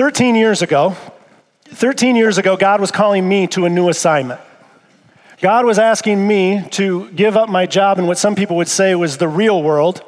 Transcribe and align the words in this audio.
13 0.00 0.34
years 0.34 0.62
ago, 0.62 0.96
13 1.66 2.16
years 2.16 2.38
ago, 2.38 2.56
God 2.56 2.80
was 2.80 2.90
calling 2.90 3.28
me 3.28 3.46
to 3.48 3.66
a 3.66 3.68
new 3.68 3.90
assignment. 3.90 4.40
God 5.42 5.66
was 5.66 5.78
asking 5.78 6.26
me 6.26 6.66
to 6.70 7.10
give 7.10 7.36
up 7.36 7.50
my 7.50 7.66
job 7.66 7.98
in 7.98 8.06
what 8.06 8.16
some 8.16 8.34
people 8.34 8.56
would 8.56 8.66
say 8.66 8.94
was 8.94 9.18
the 9.18 9.28
real 9.28 9.62
world, 9.62 10.02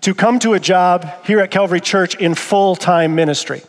to 0.00 0.14
come 0.14 0.38
to 0.38 0.54
a 0.54 0.58
job 0.58 1.06
here 1.26 1.40
at 1.40 1.50
Calvary 1.50 1.82
Church 1.82 2.14
in 2.14 2.34
full 2.34 2.74
time 2.74 3.14
ministry. 3.14 3.60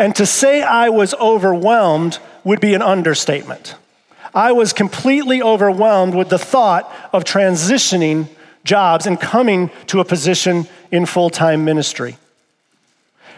And 0.00 0.16
to 0.16 0.26
say 0.26 0.62
I 0.62 0.88
was 0.88 1.14
overwhelmed 1.14 2.18
would 2.42 2.60
be 2.60 2.74
an 2.74 2.82
understatement. 2.82 3.76
I 4.34 4.50
was 4.50 4.72
completely 4.72 5.40
overwhelmed 5.40 6.16
with 6.16 6.28
the 6.28 6.40
thought 6.40 6.92
of 7.12 7.22
transitioning 7.22 8.26
jobs 8.64 9.06
and 9.06 9.20
coming 9.20 9.70
to 9.86 10.00
a 10.00 10.04
position 10.04 10.66
in 10.90 11.06
full 11.06 11.30
time 11.30 11.64
ministry. 11.64 12.16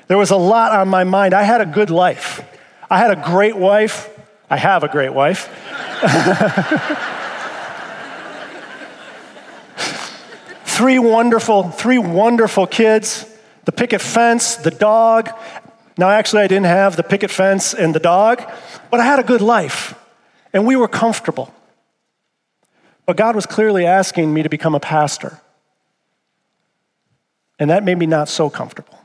There 0.07 0.19
was 0.19 0.31
a 0.31 0.37
lot 0.37 0.73
on 0.73 0.89
my 0.89 1.05
mind. 1.05 1.35
I 1.35 1.43
had 1.43 1.61
a 1.61 1.67
good 1.67 1.91
life. 1.91 2.43
I 2.91 2.99
had 2.99 3.11
a 3.11 3.23
great 3.25 3.57
wife. 3.57 4.11
I 4.51 4.57
have 4.57 4.85
a 4.85 4.89
great 4.89 5.13
wife. 5.13 5.49
three 10.65 10.99
wonderful, 10.99 11.71
three 11.71 11.99
wonderful 11.99 12.67
kids, 12.67 13.27
the 13.65 13.73
picket 13.73 14.01
fence, 14.01 14.57
the 14.57 14.71
dog. 14.71 15.31
Now, 15.97 16.11
actually, 16.11 16.43
I 16.43 16.49
didn't 16.49 16.67
have 16.67 16.97
the 16.97 17.03
picket 17.03 17.31
fence 17.31 17.73
and 17.73 17.95
the 17.95 18.01
dog, 18.01 18.43
but 18.91 19.01
I 19.01 19.05
had 19.05 19.21
a 19.21 19.23
good 19.23 19.41
life, 19.41 19.95
and 20.53 20.67
we 20.67 20.75
were 20.75 20.89
comfortable. 20.89 21.55
But 23.07 23.17
God 23.17 23.37
was 23.37 23.47
clearly 23.47 23.87
asking 23.87 24.35
me 24.35 24.43
to 24.43 24.49
become 24.49 24.75
a 24.75 24.81
pastor, 24.81 25.41
and 27.59 27.71
that 27.71 27.85
made 27.85 27.99
me 27.99 28.07
not 28.07 28.29
so 28.29 28.51
comfortable. 28.51 28.99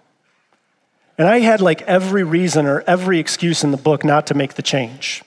And 1.19 1.27
I 1.27 1.39
had 1.39 1.59
like 1.59 1.81
every 1.81 2.23
reason 2.23 2.65
or 2.65 2.79
every 2.87 3.19
excuse 3.19 3.65
in 3.65 3.71
the 3.71 3.77
book 3.77 4.05
not 4.05 4.27
to 4.27 4.33
make 4.33 4.53
the 4.53 4.61
change. 4.61 5.21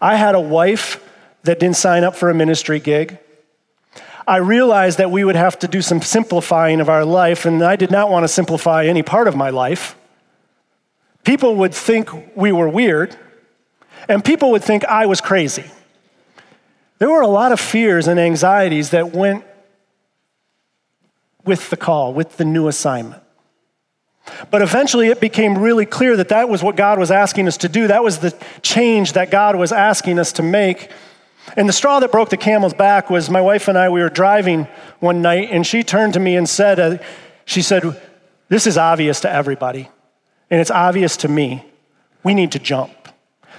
I 0.00 0.16
had 0.16 0.34
a 0.34 0.40
wife 0.40 1.02
that 1.44 1.58
didn't 1.58 1.76
sign 1.76 2.04
up 2.04 2.14
for 2.14 2.28
a 2.28 2.34
ministry 2.34 2.80
gig. 2.80 3.18
I 4.26 4.36
realized 4.36 4.98
that 4.98 5.10
we 5.10 5.24
would 5.24 5.36
have 5.36 5.58
to 5.60 5.66
do 5.66 5.80
some 5.80 6.02
simplifying 6.02 6.82
of 6.82 6.90
our 6.90 7.06
life, 7.06 7.46
and 7.46 7.62
I 7.62 7.76
did 7.76 7.90
not 7.90 8.10
want 8.10 8.24
to 8.24 8.28
simplify 8.28 8.84
any 8.84 9.02
part 9.02 9.26
of 9.26 9.36
my 9.36 9.48
life. 9.48 9.96
People 11.24 11.56
would 11.56 11.74
think 11.74 12.10
we 12.36 12.52
were 12.52 12.68
weird, 12.68 13.16
and 14.06 14.22
people 14.22 14.50
would 14.50 14.62
think 14.62 14.84
I 14.84 15.06
was 15.06 15.22
crazy. 15.22 15.64
There 16.98 17.08
were 17.08 17.22
a 17.22 17.26
lot 17.26 17.52
of 17.52 17.58
fears 17.58 18.06
and 18.06 18.20
anxieties 18.20 18.90
that 18.90 19.12
went 19.14 19.46
with 21.46 21.70
the 21.70 21.78
call, 21.78 22.12
with 22.12 22.36
the 22.36 22.44
new 22.44 22.68
assignment. 22.68 23.22
But 24.50 24.62
eventually 24.62 25.08
it 25.08 25.20
became 25.20 25.58
really 25.58 25.86
clear 25.86 26.16
that 26.16 26.28
that 26.28 26.48
was 26.48 26.62
what 26.62 26.76
God 26.76 26.98
was 26.98 27.10
asking 27.10 27.48
us 27.48 27.56
to 27.58 27.68
do. 27.68 27.86
That 27.88 28.02
was 28.02 28.18
the 28.18 28.36
change 28.62 29.12
that 29.14 29.30
God 29.30 29.56
was 29.56 29.72
asking 29.72 30.18
us 30.18 30.32
to 30.32 30.42
make. 30.42 30.90
And 31.56 31.68
the 31.68 31.72
straw 31.72 32.00
that 32.00 32.12
broke 32.12 32.28
the 32.28 32.36
camel's 32.36 32.74
back 32.74 33.10
was 33.10 33.30
my 33.30 33.40
wife 33.40 33.68
and 33.68 33.78
I, 33.78 33.88
we 33.88 34.00
were 34.00 34.10
driving 34.10 34.66
one 35.00 35.22
night, 35.22 35.48
and 35.50 35.66
she 35.66 35.82
turned 35.82 36.14
to 36.14 36.20
me 36.20 36.36
and 36.36 36.48
said, 36.48 36.78
uh, 36.78 36.98
She 37.44 37.62
said, 37.62 37.84
This 38.48 38.66
is 38.66 38.76
obvious 38.76 39.20
to 39.20 39.30
everybody, 39.30 39.88
and 40.50 40.60
it's 40.60 40.70
obvious 40.70 41.16
to 41.18 41.28
me. 41.28 41.64
We 42.22 42.34
need 42.34 42.52
to 42.52 42.58
jump. 42.58 42.92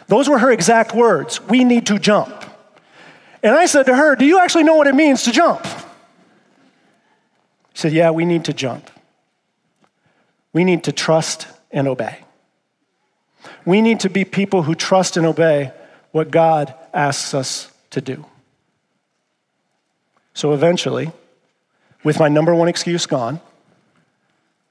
Those 0.08 0.28
were 0.28 0.40
her 0.40 0.52
exact 0.52 0.94
words. 0.94 1.42
We 1.42 1.64
need 1.64 1.88
to 1.88 2.00
jump. 2.00 2.46
And 3.42 3.56
I 3.56 3.66
said 3.68 3.86
to 3.86 3.96
her, 3.96 4.16
Do 4.16 4.26
you 4.26 4.40
actually 4.40 4.64
know 4.64 4.76
what 4.76 4.88
it 4.88 4.96
means 4.96 5.24
to 5.24 5.32
jump? 5.32 5.64
She 7.74 7.82
said, 7.82 7.94
Yeah, 7.94 8.12
we 8.12 8.26
need 8.26 8.46
to 8.46 8.54
jump. 8.54 8.90
We 10.54 10.64
need 10.64 10.84
to 10.86 10.92
trust 10.92 11.48
and 11.72 11.88
obey. 11.88 12.20
We 13.66 13.82
need 13.82 14.02
to 14.02 14.10
be 14.10 14.26
people 14.26 14.64
who 14.64 14.76
trust 14.76 15.18
and 15.18 15.26
obey 15.26 15.72
what 16.12 16.32
God 16.32 16.74
asks 16.94 17.34
us 17.34 17.72
to 17.92 18.02
do. 18.02 18.26
So 20.34 20.54
eventually, 20.54 21.12
with 22.04 22.20
my 22.20 22.30
number 22.30 22.56
one 22.56 22.68
excuse 22.68 23.06
gone, 23.06 23.42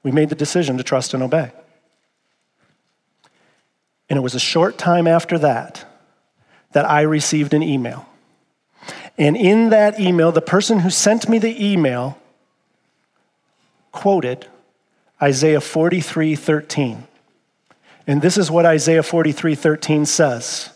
we 0.03 0.11
made 0.11 0.29
the 0.29 0.35
decision 0.35 0.77
to 0.77 0.83
trust 0.83 1.13
and 1.13 1.21
obey. 1.21 1.51
And 4.09 4.17
it 4.17 4.21
was 4.21 4.35
a 4.35 4.39
short 4.39 4.77
time 4.77 5.07
after 5.07 5.37
that 5.39 5.85
that 6.71 6.89
I 6.89 7.01
received 7.01 7.53
an 7.53 7.61
email. 7.61 8.07
And 9.17 9.35
in 9.35 9.69
that 9.69 9.99
email, 9.99 10.31
the 10.31 10.41
person 10.41 10.79
who 10.79 10.89
sent 10.89 11.27
me 11.29 11.37
the 11.37 11.63
email 11.63 12.17
quoted 13.91 14.47
Isaiah 15.21 15.61
43 15.61 16.35
13. 16.35 17.07
And 18.07 18.21
this 18.21 18.37
is 18.37 18.49
what 18.49 18.65
Isaiah 18.65 19.03
43 19.03 19.55
13 19.55 20.05
says 20.05 20.71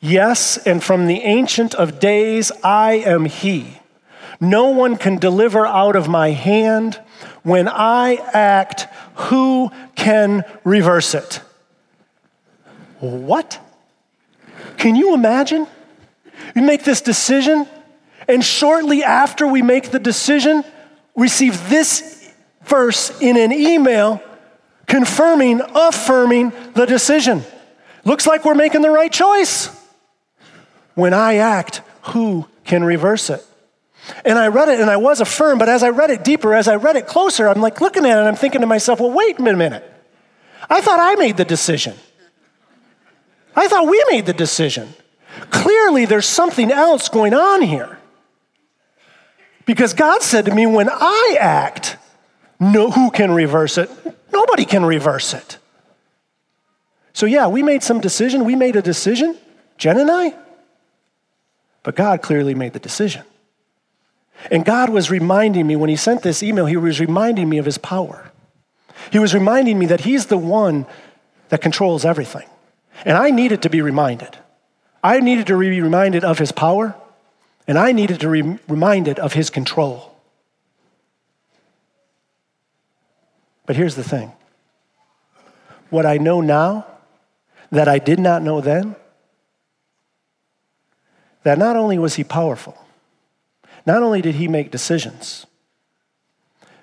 Yes, 0.00 0.58
and 0.58 0.82
from 0.82 1.06
the 1.06 1.22
Ancient 1.22 1.74
of 1.74 1.98
Days 1.98 2.52
I 2.62 2.94
am 2.94 3.24
He. 3.24 3.78
No 4.40 4.70
one 4.70 4.96
can 4.96 5.16
deliver 5.16 5.66
out 5.66 5.96
of 5.96 6.08
my 6.08 6.30
hand. 6.30 7.00
When 7.42 7.68
I 7.68 8.16
act, 8.32 8.88
who 9.14 9.70
can 9.94 10.44
reverse 10.64 11.14
it? 11.14 11.40
What? 13.00 13.58
Can 14.76 14.96
you 14.96 15.14
imagine? 15.14 15.66
We 16.54 16.60
make 16.60 16.84
this 16.84 17.00
decision, 17.00 17.66
and 18.28 18.44
shortly 18.44 19.02
after 19.02 19.46
we 19.46 19.62
make 19.62 19.90
the 19.90 19.98
decision, 19.98 20.64
receive 21.14 21.70
this 21.70 22.15
verse 22.66 23.18
in 23.20 23.36
an 23.36 23.52
email 23.52 24.22
confirming, 24.86 25.60
affirming 25.74 26.52
the 26.74 26.86
decision. 26.86 27.42
Looks 28.04 28.26
like 28.26 28.44
we're 28.44 28.54
making 28.54 28.82
the 28.82 28.90
right 28.90 29.12
choice. 29.12 29.68
When 30.94 31.12
I 31.12 31.36
act, 31.36 31.82
who 32.02 32.46
can 32.64 32.84
reverse 32.84 33.30
it? 33.30 33.44
And 34.24 34.38
I 34.38 34.48
read 34.48 34.68
it 34.68 34.80
and 34.80 34.88
I 34.88 34.96
was 34.96 35.20
affirmed, 35.20 35.58
but 35.58 35.68
as 35.68 35.82
I 35.82 35.88
read 35.88 36.10
it 36.10 36.22
deeper, 36.22 36.54
as 36.54 36.68
I 36.68 36.76
read 36.76 36.96
it 36.96 37.06
closer, 37.06 37.48
I'm 37.48 37.60
like 37.60 37.80
looking 37.80 38.04
at 38.04 38.16
it 38.16 38.20
and 38.20 38.28
I'm 38.28 38.36
thinking 38.36 38.60
to 38.60 38.66
myself, 38.66 39.00
well, 39.00 39.10
wait 39.10 39.38
a 39.38 39.42
minute. 39.42 39.84
I 40.70 40.80
thought 40.80 41.00
I 41.00 41.16
made 41.16 41.36
the 41.36 41.44
decision. 41.44 41.94
I 43.54 43.68
thought 43.68 43.88
we 43.88 44.02
made 44.10 44.26
the 44.26 44.32
decision. 44.32 44.94
Clearly, 45.50 46.04
there's 46.04 46.26
something 46.26 46.70
else 46.70 47.08
going 47.08 47.34
on 47.34 47.62
here. 47.62 47.98
Because 49.64 49.92
God 49.94 50.22
said 50.22 50.44
to 50.44 50.54
me, 50.54 50.66
when 50.66 50.88
I 50.88 51.36
act, 51.40 51.96
no, 52.58 52.90
who 52.90 53.10
can 53.10 53.32
reverse 53.32 53.78
it? 53.78 53.90
Nobody 54.32 54.64
can 54.64 54.84
reverse 54.84 55.34
it. 55.34 55.58
So, 57.12 57.26
yeah, 57.26 57.46
we 57.46 57.62
made 57.62 57.82
some 57.82 58.00
decision. 58.00 58.44
We 58.44 58.56
made 58.56 58.76
a 58.76 58.82
decision, 58.82 59.36
Jen 59.78 59.98
and 59.98 60.10
I. 60.10 60.34
But 61.82 61.96
God 61.96 62.20
clearly 62.20 62.54
made 62.54 62.72
the 62.72 62.78
decision. 62.78 63.22
And 64.50 64.64
God 64.64 64.90
was 64.90 65.10
reminding 65.10 65.66
me 65.66 65.76
when 65.76 65.88
He 65.88 65.96
sent 65.96 66.22
this 66.22 66.42
email, 66.42 66.66
He 66.66 66.76
was 66.76 67.00
reminding 67.00 67.48
me 67.48 67.58
of 67.58 67.64
His 67.64 67.78
power. 67.78 68.32
He 69.10 69.18
was 69.18 69.34
reminding 69.34 69.78
me 69.78 69.86
that 69.86 70.00
He's 70.02 70.26
the 70.26 70.38
one 70.38 70.86
that 71.48 71.62
controls 71.62 72.04
everything. 72.04 72.48
And 73.04 73.16
I 73.16 73.30
needed 73.30 73.62
to 73.62 73.70
be 73.70 73.80
reminded. 73.80 74.36
I 75.02 75.20
needed 75.20 75.46
to 75.46 75.58
be 75.58 75.80
reminded 75.80 76.24
of 76.24 76.38
His 76.38 76.52
power, 76.52 76.94
and 77.68 77.78
I 77.78 77.92
needed 77.92 78.20
to 78.20 78.30
be 78.30 78.58
reminded 78.68 79.18
of 79.18 79.34
His 79.34 79.50
control. 79.50 80.15
But 83.66 83.76
here's 83.76 83.96
the 83.96 84.04
thing 84.04 84.32
what 85.90 86.06
I 86.06 86.18
know 86.18 86.40
now 86.40 86.86
that 87.70 87.88
I 87.88 87.98
did 87.98 88.18
not 88.18 88.42
know 88.42 88.60
then, 88.60 88.96
that 91.42 91.58
not 91.58 91.76
only 91.76 91.98
was 91.98 92.14
he 92.14 92.24
powerful, 92.24 92.76
not 93.84 94.02
only 94.02 94.22
did 94.22 94.36
he 94.36 94.48
make 94.48 94.70
decisions, 94.70 95.46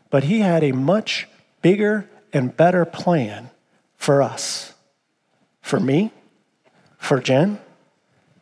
but 0.10 0.26
he 0.26 0.40
had 0.40 0.64
a 0.64 0.72
much 0.72 1.28
bigger 1.62 2.10
and 2.32 2.56
better 2.56 2.86
plan 2.86 3.50
for 3.98 4.22
us, 4.22 4.74
for 5.62 5.80
me, 5.80 6.12
for 6.98 7.20
Jen, 7.20 7.60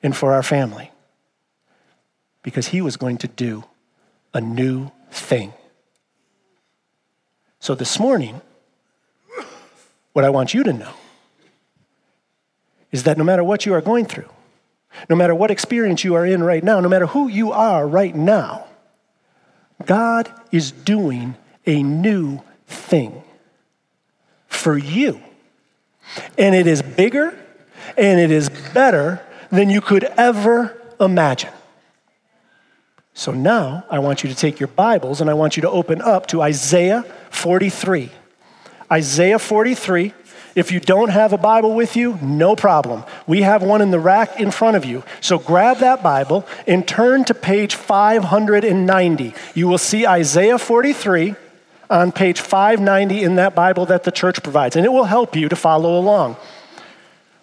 and 0.03 0.15
for 0.15 0.33
our 0.33 0.44
family. 0.44 0.91
Because 2.44 2.67
he 2.67 2.81
was 2.81 2.97
going 2.97 3.17
to 3.19 3.27
do 3.27 3.63
a 4.33 4.41
new 4.41 4.91
thing. 5.11 5.53
So 7.61 7.75
this 7.75 7.99
morning, 7.99 8.41
what 10.13 10.25
I 10.25 10.31
want 10.31 10.51
you 10.51 10.63
to 10.63 10.73
know 10.73 10.93
is 12.91 13.03
that 13.03 13.19
no 13.19 13.23
matter 13.23 13.43
what 13.43 13.67
you 13.67 13.75
are 13.75 13.81
going 13.81 14.05
through, 14.05 14.29
no 15.07 15.15
matter 15.15 15.35
what 15.35 15.51
experience 15.51 16.03
you 16.03 16.15
are 16.15 16.25
in 16.25 16.43
right 16.43 16.63
now, 16.63 16.79
no 16.79 16.89
matter 16.89 17.05
who 17.05 17.27
you 17.27 17.51
are 17.51 17.87
right 17.87 18.15
now, 18.15 18.65
God 19.85 20.33
is 20.51 20.71
doing 20.71 21.35
a 21.67 21.83
new 21.83 22.41
thing 22.65 23.21
for 24.47 24.75
you. 24.75 25.21
And 26.39 26.55
it 26.55 26.65
is 26.65 26.81
bigger 26.81 27.37
and 27.95 28.19
it 28.19 28.31
is 28.31 28.49
better 28.73 29.23
than 29.51 29.69
you 29.69 29.81
could 29.81 30.03
ever 30.03 30.81
imagine. 30.99 31.53
So 33.13 33.31
now 33.31 33.83
I 33.89 33.99
want 33.99 34.23
you 34.23 34.29
to 34.29 34.35
take 34.35 34.59
your 34.59 34.67
Bibles 34.67 35.21
and 35.21 35.29
I 35.29 35.33
want 35.33 35.57
you 35.57 35.61
to 35.61 35.69
open 35.69 36.01
up 36.01 36.27
to 36.27 36.41
Isaiah 36.41 37.03
43. 37.29 38.09
Isaiah 38.91 39.39
43, 39.39 40.13
If 40.53 40.71
you 40.71 40.79
don't 40.79 41.09
have 41.09 41.31
a 41.31 41.37
Bible 41.37 41.73
with 41.73 41.95
you, 41.95 42.17
no 42.21 42.55
problem. 42.55 43.03
We 43.25 43.41
have 43.41 43.63
one 43.63 43.81
in 43.81 43.91
the 43.91 43.99
rack 43.99 44.39
in 44.39 44.51
front 44.51 44.75
of 44.75 44.83
you. 44.83 45.03
So 45.21 45.39
grab 45.39 45.77
that 45.77 46.03
Bible 46.03 46.45
and 46.67 46.87
turn 46.87 47.23
to 47.25 47.33
page 47.33 47.75
590. 47.75 49.33
You 49.53 49.67
will 49.67 49.77
see 49.77 50.05
Isaiah 50.05 50.57
43 50.57 51.35
on 51.89 52.11
page 52.11 52.39
590 52.39 53.23
in 53.23 53.35
that 53.35 53.53
Bible 53.55 53.85
that 53.87 54.03
the 54.03 54.11
church 54.11 54.41
provides, 54.41 54.75
and 54.75 54.85
it 54.85 54.89
will 54.89 55.05
help 55.05 55.35
you 55.35 55.49
to 55.49 55.55
follow 55.55 55.97
along. 55.97 56.37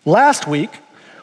Last 0.04 0.46
week, 0.46 0.70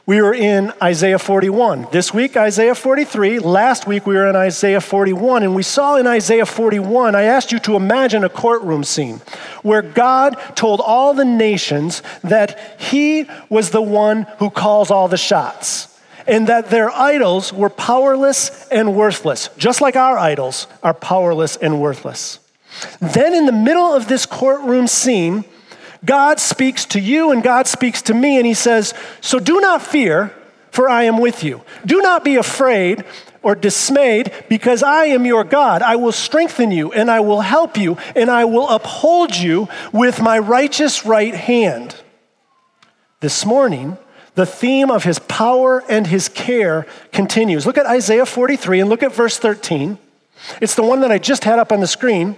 we 0.07 0.21
were 0.21 0.33
in 0.35 0.71
Isaiah 0.81 1.17
41. 1.17 1.87
This 1.91 2.13
week, 2.13 2.37
Isaiah 2.37 2.75
43. 2.75 3.39
Last 3.39 3.87
week, 3.87 4.05
we 4.05 4.13
were 4.13 4.27
in 4.27 4.35
Isaiah 4.35 4.81
41. 4.81 5.41
And 5.41 5.55
we 5.55 5.63
saw 5.63 5.95
in 5.95 6.05
Isaiah 6.05 6.45
41, 6.45 7.15
I 7.15 7.23
asked 7.23 7.51
you 7.51 7.57
to 7.59 7.75
imagine 7.75 8.23
a 8.23 8.29
courtroom 8.29 8.83
scene 8.83 9.21
where 9.63 9.81
God 9.81 10.35
told 10.55 10.79
all 10.79 11.15
the 11.15 11.25
nations 11.25 12.03
that 12.23 12.79
He 12.79 13.27
was 13.49 13.71
the 13.71 13.81
one 13.81 14.27
who 14.37 14.51
calls 14.51 14.91
all 14.91 15.07
the 15.07 15.17
shots 15.17 15.99
and 16.27 16.47
that 16.47 16.69
their 16.69 16.91
idols 16.91 17.51
were 17.51 17.69
powerless 17.69 18.67
and 18.69 18.95
worthless, 18.95 19.49
just 19.57 19.81
like 19.81 19.95
our 19.95 20.17
idols 20.17 20.67
are 20.83 20.93
powerless 20.93 21.55
and 21.55 21.81
worthless. 21.81 22.39
Then, 22.99 23.33
in 23.33 23.45
the 23.45 23.51
middle 23.51 23.93
of 23.93 24.07
this 24.07 24.25
courtroom 24.25 24.87
scene, 24.87 25.45
God 26.05 26.39
speaks 26.39 26.85
to 26.87 26.99
you 26.99 27.31
and 27.31 27.43
God 27.43 27.67
speaks 27.67 28.01
to 28.03 28.13
me, 28.13 28.37
and 28.37 28.45
He 28.45 28.53
says, 28.53 28.93
So 29.21 29.39
do 29.39 29.59
not 29.59 29.81
fear, 29.81 30.33
for 30.71 30.89
I 30.89 31.03
am 31.03 31.19
with 31.19 31.43
you. 31.43 31.61
Do 31.85 32.01
not 32.01 32.23
be 32.23 32.35
afraid 32.35 33.03
or 33.41 33.53
dismayed, 33.53 34.31
because 34.49 34.81
I 34.81 35.05
am 35.05 35.23
your 35.23 35.43
God. 35.43 35.83
I 35.83 35.97
will 35.97 36.11
strengthen 36.11 36.71
you, 36.71 36.91
and 36.91 37.11
I 37.11 37.19
will 37.19 37.41
help 37.41 37.77
you, 37.77 37.95
and 38.15 38.31
I 38.31 38.45
will 38.45 38.67
uphold 38.67 39.35
you 39.35 39.67
with 39.93 40.19
my 40.19 40.39
righteous 40.39 41.05
right 41.05 41.35
hand. 41.35 41.95
This 43.19 43.45
morning, 43.45 43.99
the 44.33 44.47
theme 44.47 44.89
of 44.89 45.03
his 45.03 45.19
power 45.19 45.83
and 45.87 46.07
his 46.07 46.27
care 46.27 46.87
continues. 47.11 47.67
Look 47.67 47.77
at 47.77 47.85
Isaiah 47.85 48.25
43 48.25 48.81
and 48.81 48.89
look 48.89 49.03
at 49.03 49.13
verse 49.13 49.37
13. 49.37 49.97
It's 50.59 50.75
the 50.75 50.83
one 50.83 51.01
that 51.01 51.11
I 51.11 51.17
just 51.17 51.43
had 51.43 51.59
up 51.59 51.71
on 51.71 51.79
the 51.79 51.87
screen. 51.87 52.35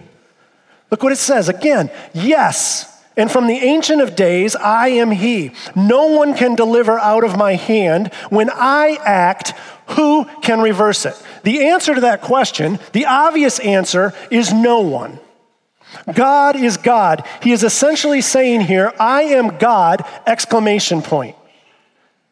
Look 0.92 1.04
what 1.04 1.12
it 1.12 1.18
says 1.18 1.50
again. 1.50 1.90
Yes, 2.14 2.97
and 3.18 3.32
from 3.32 3.48
the 3.48 3.58
Ancient 3.58 4.00
of 4.00 4.16
Days, 4.16 4.56
I 4.56 4.90
am 4.90 5.10
He. 5.12 5.52
No 5.76 6.06
one 6.06 6.36
can 6.36 6.56
deliver 6.56 7.00
out 7.00 7.24
of 7.24 7.36
my 7.36 7.56
hand. 7.56 8.14
When 8.30 8.50
I 8.52 9.00
act, 9.04 9.54
who 9.90 10.26
can 10.42 10.62
reverse 10.62 11.06
it? 11.06 11.22
The 11.44 11.66
answer 11.66 11.96
to 11.96 12.02
that 12.02 12.22
question, 12.22 12.80
the 12.94 13.08
obvious 13.08 13.60
answer, 13.60 14.14
is 14.30 14.54
no 14.54 14.82
one. 14.82 15.20
God 16.14 16.56
is 16.56 16.78
God. 16.78 17.26
He 17.42 17.52
is 17.52 17.64
essentially 17.64 18.22
saying 18.22 18.62
here, 18.62 18.94
I 19.00 19.24
am 19.24 19.58
God, 19.58 20.06
exclamation 20.28 21.02
point. 21.02 21.36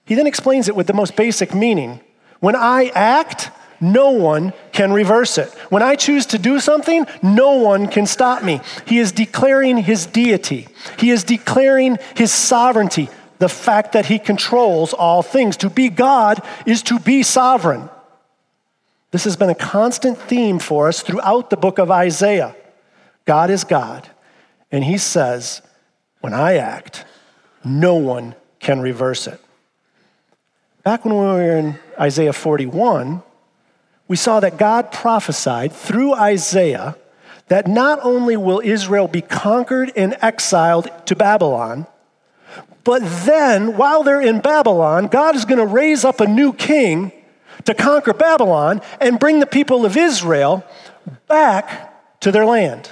He 0.05 0.13
then 0.13 0.27
explains 0.27 0.67
it 0.67 0.75
with 0.75 0.85
the 0.85 0.93
most 0.93 1.15
basic 1.15 1.55
meaning. 1.55 1.99
When 2.41 2.55
I 2.55 2.91
act, 2.93 3.49
no 3.79 4.11
one 4.11 4.53
can 4.71 4.93
reverse 4.93 5.37
it. 5.37 5.49
When 5.69 5.83
I 5.83 5.95
choose 5.95 6.25
to 6.27 6.37
do 6.37 6.59
something, 6.59 7.05
no 7.21 7.55
one 7.55 7.87
can 7.87 8.05
stop 8.05 8.43
me. 8.43 8.61
He 8.85 8.99
is 8.99 9.11
declaring 9.11 9.77
his 9.77 10.05
deity, 10.05 10.67
he 10.97 11.11
is 11.11 11.23
declaring 11.23 11.97
his 12.15 12.31
sovereignty, 12.31 13.09
the 13.39 13.49
fact 13.49 13.93
that 13.93 14.05
he 14.05 14.19
controls 14.19 14.93
all 14.93 15.21
things. 15.21 15.57
To 15.57 15.69
be 15.69 15.89
God 15.89 16.41
is 16.65 16.81
to 16.83 16.99
be 16.99 17.23
sovereign. 17.23 17.89
This 19.11 19.23
has 19.25 19.35
been 19.35 19.49
a 19.49 19.55
constant 19.55 20.17
theme 20.17 20.59
for 20.59 20.87
us 20.87 21.01
throughout 21.01 21.49
the 21.49 21.57
book 21.57 21.77
of 21.77 21.91
Isaiah. 21.91 22.55
God 23.25 23.49
is 23.49 23.63
God, 23.63 24.07
and 24.71 24.83
he 24.83 24.97
says, 24.97 25.61
When 26.21 26.33
I 26.33 26.55
act, 26.55 27.05
no 27.63 27.95
one 27.95 28.35
can 28.59 28.79
reverse 28.79 29.27
it. 29.27 29.39
Back 30.83 31.03
when 31.03 31.15
we 31.15 31.19
were 31.19 31.57
in 31.57 31.79
Isaiah 31.99 32.33
41, 32.33 33.23
we 34.07 34.15
saw 34.15 34.39
that 34.39 34.57
God 34.57 34.91
prophesied 34.91 35.73
through 35.73 36.13
Isaiah 36.13 36.95
that 37.47 37.67
not 37.67 37.99
only 38.03 38.37
will 38.37 38.61
Israel 38.63 39.07
be 39.07 39.21
conquered 39.21 39.91
and 39.95 40.15
exiled 40.21 40.89
to 41.05 41.15
Babylon, 41.15 41.87
but 42.83 43.01
then 43.25 43.77
while 43.77 44.03
they're 44.03 44.21
in 44.21 44.41
Babylon, 44.41 45.07
God 45.07 45.35
is 45.35 45.45
going 45.45 45.59
to 45.59 45.65
raise 45.65 46.05
up 46.05 46.21
a 46.21 46.27
new 46.27 46.53
king 46.53 47.11
to 47.65 47.73
conquer 47.73 48.13
Babylon 48.13 48.81
and 48.99 49.19
bring 49.19 49.39
the 49.39 49.47
people 49.47 49.85
of 49.85 49.97
Israel 49.97 50.63
back 51.27 52.19
to 52.21 52.31
their 52.31 52.45
land. 52.45 52.91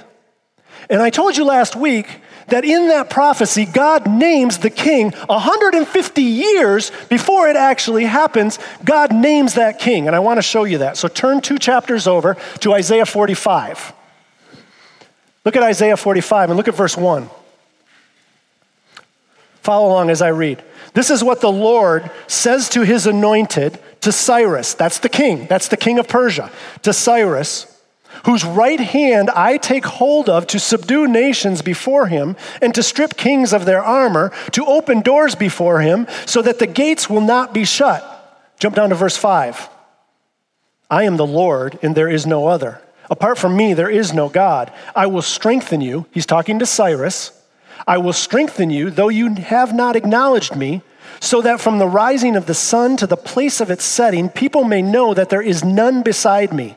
And 0.90 1.00
I 1.00 1.10
told 1.10 1.36
you 1.36 1.44
last 1.44 1.76
week 1.76 2.20
that 2.48 2.64
in 2.64 2.88
that 2.88 3.10
prophecy, 3.10 3.64
God 3.64 4.06
names 4.06 4.58
the 4.58 4.70
king 4.70 5.12
150 5.12 6.22
years 6.22 6.92
before 7.08 7.48
it 7.48 7.56
actually 7.56 8.04
happens. 8.04 8.58
God 8.84 9.14
names 9.14 9.54
that 9.54 9.78
king, 9.78 10.06
and 10.06 10.14
I 10.14 10.20
want 10.20 10.38
to 10.38 10.42
show 10.42 10.64
you 10.64 10.78
that. 10.78 10.96
So 10.96 11.08
turn 11.08 11.40
two 11.40 11.58
chapters 11.58 12.06
over 12.06 12.36
to 12.60 12.72
Isaiah 12.74 13.06
45. 13.06 13.92
Look 15.44 15.56
at 15.56 15.62
Isaiah 15.62 15.96
45 15.96 16.50
and 16.50 16.56
look 16.56 16.68
at 16.68 16.74
verse 16.74 16.96
1. 16.96 17.28
Follow 19.62 19.88
along 19.88 20.10
as 20.10 20.22
I 20.22 20.28
read. 20.28 20.62
This 20.92 21.10
is 21.10 21.24
what 21.24 21.40
the 21.40 21.50
Lord 21.50 22.10
says 22.26 22.68
to 22.70 22.82
his 22.82 23.06
anointed, 23.06 23.78
to 24.02 24.12
Cyrus. 24.12 24.74
That's 24.74 24.98
the 24.98 25.08
king. 25.08 25.46
That's 25.46 25.68
the 25.68 25.76
king 25.76 25.98
of 25.98 26.06
Persia. 26.06 26.50
To 26.82 26.92
Cyrus 26.92 27.73
whose 28.24 28.44
right 28.44 28.80
hand 28.80 29.30
I 29.30 29.56
take 29.56 29.84
hold 29.84 30.28
of 30.28 30.46
to 30.48 30.58
subdue 30.58 31.06
nations 31.06 31.62
before 31.62 32.06
him, 32.06 32.36
and 32.60 32.74
to 32.74 32.82
strip 32.82 33.16
kings 33.16 33.52
of 33.52 33.64
their 33.64 33.82
armor, 33.82 34.32
to 34.52 34.66
open 34.66 35.00
doors 35.00 35.34
before 35.34 35.80
him, 35.80 36.06
so 36.26 36.42
that 36.42 36.58
the 36.58 36.66
gates 36.66 37.08
will 37.08 37.20
not 37.20 37.54
be 37.54 37.64
shut. 37.64 38.02
Jump 38.58 38.76
down 38.76 38.90
to 38.90 38.94
verse 38.94 39.16
5. 39.16 39.68
I 40.90 41.04
am 41.04 41.16
the 41.16 41.26
Lord, 41.26 41.78
and 41.82 41.94
there 41.94 42.08
is 42.08 42.26
no 42.26 42.46
other. 42.46 42.80
Apart 43.10 43.38
from 43.38 43.56
me, 43.56 43.74
there 43.74 43.90
is 43.90 44.14
no 44.14 44.28
God. 44.28 44.72
I 44.94 45.06
will 45.06 45.22
strengthen 45.22 45.80
you. 45.80 46.06
He's 46.10 46.26
talking 46.26 46.58
to 46.58 46.66
Cyrus. 46.66 47.32
I 47.86 47.98
will 47.98 48.12
strengthen 48.12 48.70
you, 48.70 48.90
though 48.90 49.08
you 49.08 49.34
have 49.34 49.74
not 49.74 49.96
acknowledged 49.96 50.56
me, 50.56 50.82
so 51.20 51.42
that 51.42 51.60
from 51.60 51.78
the 51.78 51.86
rising 51.86 52.36
of 52.36 52.46
the 52.46 52.54
sun 52.54 52.96
to 52.96 53.06
the 53.06 53.16
place 53.16 53.60
of 53.60 53.70
its 53.70 53.84
setting, 53.84 54.28
people 54.28 54.64
may 54.64 54.80
know 54.80 55.12
that 55.12 55.28
there 55.28 55.42
is 55.42 55.64
none 55.64 56.02
beside 56.02 56.52
me. 56.52 56.76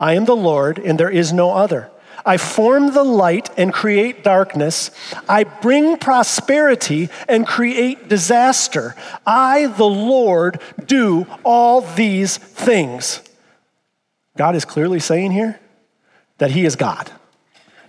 I 0.00 0.14
am 0.14 0.24
the 0.24 0.36
Lord, 0.36 0.78
and 0.78 0.98
there 0.98 1.10
is 1.10 1.32
no 1.32 1.50
other. 1.50 1.90
I 2.24 2.36
form 2.36 2.92
the 2.92 3.04
light 3.04 3.50
and 3.56 3.72
create 3.72 4.22
darkness. 4.22 4.90
I 5.28 5.44
bring 5.44 5.96
prosperity 5.96 7.08
and 7.28 7.46
create 7.46 8.08
disaster. 8.08 8.94
I, 9.26 9.66
the 9.66 9.84
Lord, 9.84 10.60
do 10.84 11.26
all 11.42 11.80
these 11.80 12.36
things. 12.36 13.22
God 14.36 14.54
is 14.54 14.64
clearly 14.64 15.00
saying 15.00 15.32
here 15.32 15.58
that 16.38 16.50
He 16.50 16.64
is 16.64 16.76
God. 16.76 17.10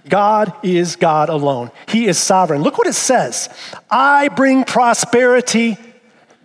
God 0.07 0.53
is 0.63 0.95
God 0.95 1.29
alone. 1.29 1.71
He 1.87 2.07
is 2.07 2.17
sovereign. 2.17 2.61
Look 2.61 2.77
what 2.77 2.87
it 2.87 2.93
says 2.93 3.49
I 3.91 4.29
bring 4.29 4.63
prosperity 4.63 5.77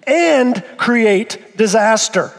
and 0.06 0.62
create 0.76 1.56
disaster. 1.56 2.33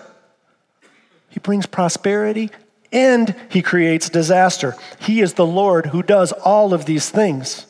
He 1.30 1.40
brings 1.40 1.66
prosperity 1.66 2.52
and 2.96 3.36
he 3.50 3.62
creates 3.62 4.10
disaster. 4.10 4.74
He 5.02 5.20
is 5.20 5.34
the 5.34 5.46
Lord 5.46 5.88
who 5.88 6.02
does 6.02 6.32
all 6.32 6.74
of 6.74 6.86
these 6.86 7.10
things. 7.10 7.66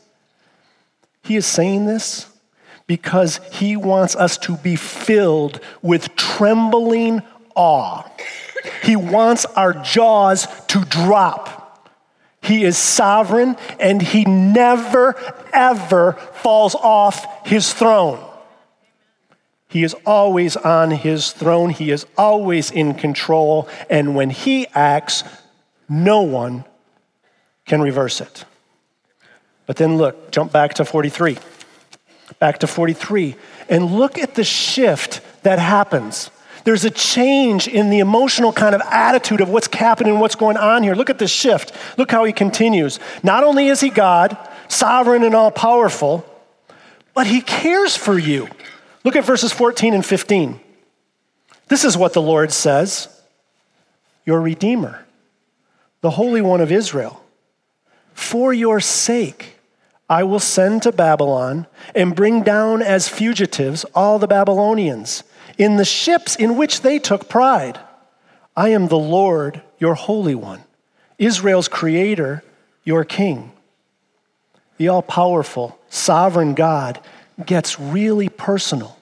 He 1.23 1.35
is 1.35 1.47
saying 1.47 1.87
this 1.87 2.27
because 2.85 3.39
he 3.51 3.75
wants 3.75 4.15
us 4.15 4.37
to 4.37 4.55
be 4.57 4.75
filled 4.75 5.59
with 5.81 6.15
trembling 6.15 7.23
awe. 7.55 8.07
He 8.83 8.95
wants 8.95 9.45
our 9.45 9.73
jaws 9.73 10.47
to 10.67 10.85
drop. 10.85 11.89
He 12.43 12.63
is 12.63 12.77
sovereign 12.77 13.57
and 13.79 13.99
he 14.03 14.25
never, 14.25 15.15
ever 15.51 16.13
falls 16.33 16.75
off 16.75 17.47
his 17.47 17.73
throne. 17.73 18.23
He 19.67 19.83
is 19.83 19.95
always 20.05 20.55
on 20.55 20.91
his 20.91 21.31
throne, 21.31 21.69
he 21.69 21.91
is 21.91 22.05
always 22.17 22.71
in 22.71 22.93
control, 22.93 23.67
and 23.89 24.15
when 24.15 24.29
he 24.29 24.67
acts, 24.73 25.23
no 25.89 26.21
one 26.21 26.65
can 27.65 27.81
reverse 27.81 28.21
it. 28.21 28.45
But 29.65 29.77
then 29.77 29.97
look, 29.97 30.31
jump 30.31 30.51
back 30.51 30.75
to 30.75 30.85
43. 30.85 31.37
Back 32.39 32.59
to 32.59 32.67
43, 32.67 33.35
and 33.69 33.85
look 33.85 34.17
at 34.17 34.35
the 34.35 34.43
shift 34.43 35.21
that 35.43 35.59
happens. 35.59 36.29
There's 36.63 36.83
a 36.83 36.89
change 36.89 37.67
in 37.67 37.91
the 37.91 37.99
emotional 37.99 38.51
kind 38.51 38.73
of 38.73 38.81
attitude 38.81 39.39
of 39.39 39.49
what's 39.49 39.73
happening, 39.73 40.19
what's 40.19 40.33
going 40.35 40.57
on 40.57 40.81
here. 40.81 40.95
Look 40.95 41.11
at 41.11 41.19
the 41.19 41.27
shift. 41.27 41.71
Look 41.97 42.09
how 42.09 42.23
he 42.23 42.33
continues. 42.33 42.99
Not 43.21 43.43
only 43.43 43.67
is 43.67 43.81
he 43.81 43.91
God, 43.91 44.35
sovereign 44.67 45.23
and 45.23 45.35
all 45.35 45.51
powerful, 45.51 46.25
but 47.13 47.27
he 47.27 47.41
cares 47.41 47.95
for 47.95 48.17
you. 48.17 48.47
Look 49.05 49.15
at 49.15 49.23
verses 49.23 49.51
14 49.53 49.93
and 49.93 50.03
15. 50.03 50.59
This 51.67 51.85
is 51.85 51.95
what 51.95 52.13
the 52.13 52.21
Lord 52.21 52.51
says 52.51 53.07
Your 54.25 54.41
Redeemer, 54.41 55.05
the 56.01 56.09
Holy 56.09 56.41
One 56.41 56.59
of 56.59 56.71
Israel. 56.71 57.21
For 58.15 58.51
your 58.51 58.79
sake, 58.79 59.59
I 60.09 60.23
will 60.23 60.39
send 60.39 60.81
to 60.83 60.91
Babylon 60.91 61.67
and 61.93 62.15
bring 62.15 62.41
down 62.41 62.81
as 62.81 63.07
fugitives 63.07 63.83
all 63.93 64.17
the 64.17 64.27
Babylonians 64.27 65.23
in 65.57 65.77
the 65.77 65.85
ships 65.85 66.35
in 66.35 66.57
which 66.57 66.81
they 66.81 66.97
took 66.97 67.29
pride. 67.29 67.79
I 68.57 68.69
am 68.69 68.87
the 68.87 68.97
Lord, 68.97 69.61
your 69.77 69.93
Holy 69.93 70.35
One, 70.35 70.63
Israel's 71.19 71.67
Creator, 71.67 72.43
your 72.83 73.05
King. 73.05 73.51
The 74.77 74.87
all 74.87 75.03
powerful, 75.03 75.77
sovereign 75.89 76.55
God 76.55 76.99
gets 77.43 77.79
really 77.79 78.29
personal. 78.29 78.97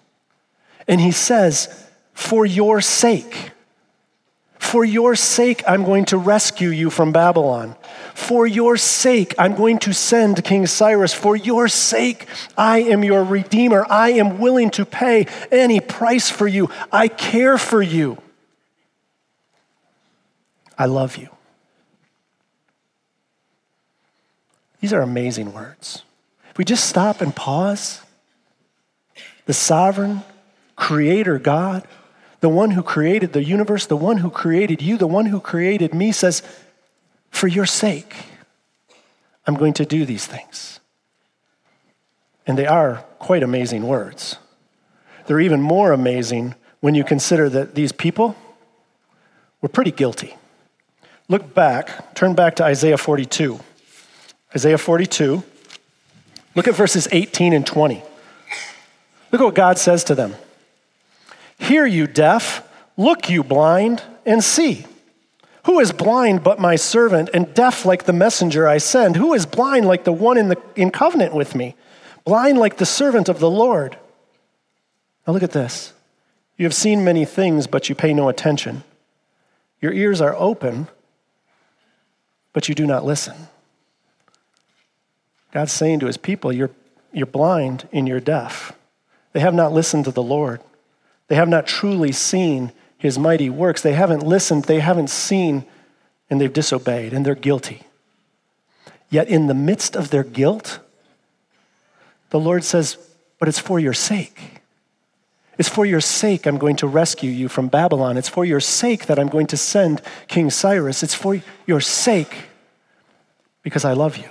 And 0.88 1.00
he 1.00 1.12
says, 1.12 1.90
For 2.14 2.46
your 2.46 2.82
sake, 2.82 3.52
for 4.64 4.84
your 4.84 5.16
sake, 5.16 5.62
I'm 5.68 5.84
going 5.84 6.06
to 6.06 6.18
rescue 6.18 6.70
you 6.70 6.90
from 6.90 7.12
Babylon. 7.12 7.76
For 8.16 8.48
your 8.48 8.78
sake, 8.78 9.36
I'm 9.38 9.56
going 9.56 9.78
to 9.80 9.94
send 9.94 10.44
King 10.44 10.66
Cyrus. 10.66 11.14
For 11.14 11.36
your 11.36 11.68
sake, 11.68 12.28
I 12.58 12.80
am 12.80 13.04
your 13.04 13.24
redeemer. 13.24 13.86
I 13.90 14.14
am 14.14 14.40
willing 14.40 14.72
to 14.72 14.86
pay 14.86 15.28
any 15.52 15.80
price 15.80 16.30
for 16.30 16.48
you. 16.48 16.70
I 16.92 17.08
care 17.08 17.58
for 17.58 17.82
you. 17.82 18.18
I 20.78 20.86
love 20.86 21.18
you. 21.18 21.30
These 24.80 24.94
are 24.94 25.02
amazing 25.02 25.54
words. 25.54 26.04
If 26.50 26.58
we 26.58 26.66
just 26.66 26.90
stop 26.90 27.22
and 27.22 27.36
pause, 27.36 28.02
the 29.46 29.54
sovereign 29.54 30.22
creator 30.76 31.40
God 31.40 31.88
the 32.44 32.50
one 32.50 32.72
who 32.72 32.84
created 32.84 33.32
the 33.32 33.42
universe, 33.42 33.86
the 33.86 33.96
one 33.96 34.18
who 34.18 34.30
created 34.30 34.82
you, 34.82 34.98
the 34.98 35.08
one 35.08 35.28
who 35.28 35.40
created 35.40 35.94
me, 35.94 36.12
says, 36.12 36.44
For 37.30 37.48
your 37.48 37.66
sake, 37.66 38.18
I'm 39.48 39.56
going 39.56 39.72
to 39.76 39.86
do 39.86 40.04
these 40.04 40.26
things. 40.26 40.82
And 42.46 42.58
they 42.58 42.66
are 42.66 43.06
quite 43.18 43.44
amazing 43.44 43.88
words. 43.88 44.40
They're 45.26 45.40
even 45.40 45.62
more 45.62 45.94
amazing 45.94 46.56
when 46.82 46.96
you 46.96 47.06
consider 47.06 47.48
that 47.48 47.76
these 47.76 47.94
people 47.94 48.36
were 49.62 49.70
pretty 49.70 49.92
guilty. 49.92 50.36
Look 51.30 51.54
back, 51.54 52.14
turn 52.14 52.34
back 52.34 52.58
to 52.58 52.66
Isaiah 52.66 52.98
42. 52.98 53.58
Isaiah 54.54 54.78
42, 54.78 55.44
look 56.56 56.68
at 56.68 56.76
verses 56.76 57.08
18 57.10 57.54
and 57.54 57.66
20. 57.66 58.04
Look 59.34 59.42
at 59.42 59.46
what 59.46 59.56
God 59.56 59.80
says 59.80 60.04
to 60.06 60.16
them. 60.16 60.36
Hear 61.58 61.88
you 61.88 62.06
deaf, 62.06 62.70
look 62.96 63.32
you 63.32 63.44
blind, 63.44 64.04
and 64.28 64.44
see. 64.44 64.86
Who 65.66 65.80
is 65.80 65.92
blind 65.92 66.44
but 66.44 66.60
my 66.60 66.76
servant, 66.76 67.32
and 67.34 67.52
deaf 67.52 67.84
like 67.84 68.04
the 68.04 68.14
messenger 68.14 68.68
I 68.68 68.78
send? 68.78 69.16
Who 69.16 69.34
is 69.34 69.48
blind 69.48 69.88
like 69.88 70.04
the 70.04 70.12
one 70.12 70.38
in, 70.38 70.50
the, 70.50 70.62
in 70.76 70.92
covenant 70.92 71.34
with 71.34 71.56
me? 71.56 71.76
Blind 72.26 72.60
like 72.60 72.78
the 72.78 72.86
servant 72.86 73.28
of 73.28 73.40
the 73.40 73.50
Lord. 73.50 73.98
Now 75.26 75.34
look 75.34 75.42
at 75.42 75.52
this. 75.52 75.94
You 76.56 76.68
have 76.68 76.76
seen 76.76 77.04
many 77.04 77.26
things, 77.26 77.66
but 77.66 77.90
you 77.90 77.96
pay 77.96 78.14
no 78.14 78.30
attention. 78.30 78.84
Your 79.82 79.94
ears 79.94 80.22
are 80.22 80.36
open, 80.36 80.90
but 82.54 82.70
you 82.70 82.76
do 82.76 82.86
not 82.86 83.04
listen. 83.04 83.48
God's 85.52 85.72
saying 85.72 86.02
to 86.02 86.06
his 86.06 86.18
people, 86.18 86.54
You're, 86.54 86.72
you're 87.12 87.26
blind 87.26 87.88
and 87.92 88.08
you're 88.08 88.20
deaf. 88.20 88.74
They 89.34 89.40
have 89.40 89.54
not 89.54 89.74
listened 89.74 90.06
to 90.06 90.12
the 90.12 90.24
Lord. 90.24 90.62
They 91.28 91.36
have 91.36 91.50
not 91.50 91.68
truly 91.68 92.12
seen 92.12 92.72
his 92.98 93.20
mighty 93.20 93.50
works. 93.50 93.82
They 93.82 93.94
haven't 93.94 94.24
listened, 94.24 94.66
they 94.66 94.80
haven't 94.80 95.10
seen, 95.10 95.66
and 96.30 96.40
they've 96.40 96.54
disobeyed, 96.54 97.14
and 97.14 97.26
they're 97.26 97.36
guilty. 97.36 97.82
Yet, 99.10 99.28
in 99.28 99.48
the 99.48 99.54
midst 99.54 99.96
of 99.96 100.10
their 100.10 100.24
guilt, 100.24 100.80
the 102.30 102.40
Lord 102.40 102.64
says, 102.64 102.98
But 103.40 103.50
it's 103.50 103.60
for 103.60 103.80
your 103.80 103.94
sake. 103.94 104.62
It's 105.58 105.70
for 105.70 105.86
your 105.86 106.02
sake 106.02 106.48
I'm 106.48 106.58
going 106.58 106.78
to 106.78 106.88
rescue 106.88 107.30
you 107.30 107.48
from 107.48 107.68
Babylon. 107.68 108.18
It's 108.18 108.30
for 108.30 108.44
your 108.44 108.60
sake 108.60 109.06
that 109.06 109.20
I'm 109.20 109.28
going 109.28 109.48
to 109.48 109.58
send 109.58 110.02
King 110.28 110.50
Cyrus. 110.50 111.04
It's 111.04 111.14
for 111.14 111.42
your 111.68 111.80
sake 111.80 112.46
because 113.62 113.86
I 113.86 113.94
love 113.94 114.18
you. 114.18 114.30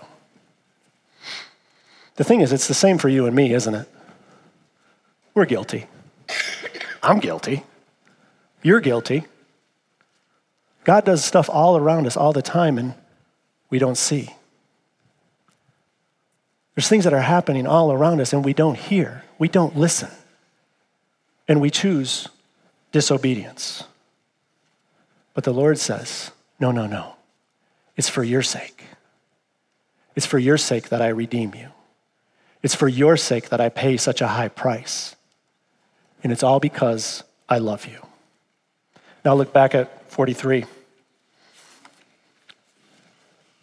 The 2.16 2.24
thing 2.24 2.40
is, 2.40 2.52
it's 2.52 2.68
the 2.68 2.74
same 2.74 2.98
for 2.98 3.08
you 3.08 3.26
and 3.26 3.34
me, 3.34 3.54
isn't 3.54 3.74
it? 3.74 3.88
We're 5.34 5.46
guilty. 5.46 5.86
I'm 7.02 7.18
guilty. 7.18 7.64
You're 8.62 8.80
guilty. 8.80 9.24
God 10.84 11.04
does 11.04 11.24
stuff 11.24 11.48
all 11.50 11.76
around 11.76 12.06
us 12.06 12.16
all 12.16 12.32
the 12.32 12.42
time 12.42 12.78
and 12.78 12.94
we 13.70 13.78
don't 13.78 13.96
see. 13.96 14.34
There's 16.74 16.88
things 16.88 17.04
that 17.04 17.12
are 17.12 17.20
happening 17.20 17.66
all 17.66 17.92
around 17.92 18.20
us 18.20 18.32
and 18.32 18.44
we 18.44 18.52
don't 18.52 18.76
hear, 18.76 19.24
we 19.38 19.48
don't 19.48 19.76
listen, 19.76 20.10
and 21.46 21.60
we 21.60 21.70
choose 21.70 22.28
disobedience. 22.92 23.84
But 25.34 25.44
the 25.44 25.52
Lord 25.52 25.78
says, 25.78 26.30
no, 26.60 26.70
no, 26.70 26.86
no. 26.86 27.16
It's 27.96 28.08
for 28.08 28.24
your 28.24 28.42
sake. 28.42 28.84
It's 30.14 30.26
for 30.26 30.38
your 30.38 30.58
sake 30.58 30.88
that 30.90 31.02
I 31.02 31.08
redeem 31.08 31.54
you. 31.54 31.68
It's 32.62 32.74
for 32.74 32.88
your 32.88 33.16
sake 33.16 33.48
that 33.48 33.60
I 33.60 33.68
pay 33.68 33.96
such 33.96 34.20
a 34.20 34.28
high 34.28 34.48
price. 34.48 35.16
And 36.22 36.32
it's 36.32 36.42
all 36.42 36.60
because 36.60 37.24
I 37.48 37.58
love 37.58 37.86
you. 37.86 37.98
Now 39.24 39.34
look 39.34 39.52
back 39.52 39.74
at 39.74 40.10
43. 40.10 40.64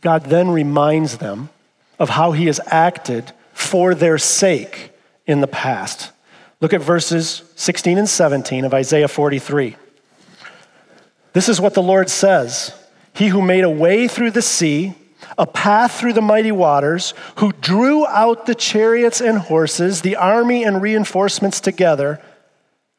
God 0.02 0.26
then 0.26 0.50
reminds 0.50 1.18
them 1.18 1.50
of 1.98 2.10
how 2.10 2.32
he 2.32 2.46
has 2.46 2.60
acted 2.68 3.32
for 3.54 3.94
their 3.94 4.18
sake 4.18 4.92
in 5.26 5.42
the 5.42 5.48
past. 5.48 6.12
Look 6.62 6.74
at 6.74 6.82
verses 6.82 7.44
16 7.56 7.98
and 7.98 8.10
17 8.10 8.66
of 8.66 8.74
Isaiah 8.74 9.08
43. 9.08 9.76
This 11.34 11.50
is 11.50 11.62
what 11.62 11.74
the 11.74 11.84
Lord 11.84 12.10
says 12.10 12.74
He 13.14 13.28
who 13.28 13.42
made 13.42 13.64
a 13.64 13.70
way 13.70 14.08
through 14.08 14.32
the 14.32 14.42
sea, 14.42 14.96
a 15.38 15.46
path 15.46 16.00
through 16.00 16.14
the 16.14 16.22
mighty 16.22 16.52
waters, 16.52 17.14
who 17.38 17.52
drew 17.52 18.06
out 18.08 18.46
the 18.46 18.56
chariots 18.56 19.22
and 19.22 19.38
horses, 19.38 20.02
the 20.02 20.16
army 20.16 20.64
and 20.64 20.82
reinforcements 20.82 21.60
together 21.60 22.22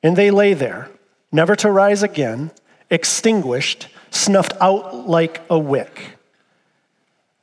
and 0.02 0.16
they 0.16 0.30
lay 0.30 0.54
there, 0.54 0.90
never 1.30 1.54
to 1.57 1.71
rise 1.71 2.02
again, 2.02 2.50
extinguished, 2.90 3.88
snuffed 4.11 4.52
out 4.61 5.09
like 5.09 5.42
a 5.49 5.59
wick. 5.59 6.16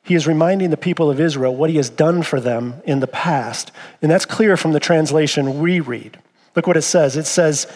He 0.04 0.16
is 0.16 0.28
reminding 0.28 0.70
the 0.70 0.78
people 0.78 1.10
of 1.10 1.20
Israel 1.20 1.56
what 1.56 1.70
he 1.70 1.76
has 1.78 1.90
done 1.90 2.24
for 2.24 2.40
them 2.40 2.82
in 2.86 3.02
the 3.02 3.08
past. 3.08 3.72
And 4.02 4.10
that's 4.10 4.26
clear 4.26 4.56
from 4.56 4.72
the 4.72 4.80
translation 4.80 5.60
we 5.60 5.82
read. 5.82 6.18
Look 6.56 6.66
what 6.66 6.78
it 6.78 6.84
says 6.84 7.18
it 7.18 7.26
says, 7.26 7.68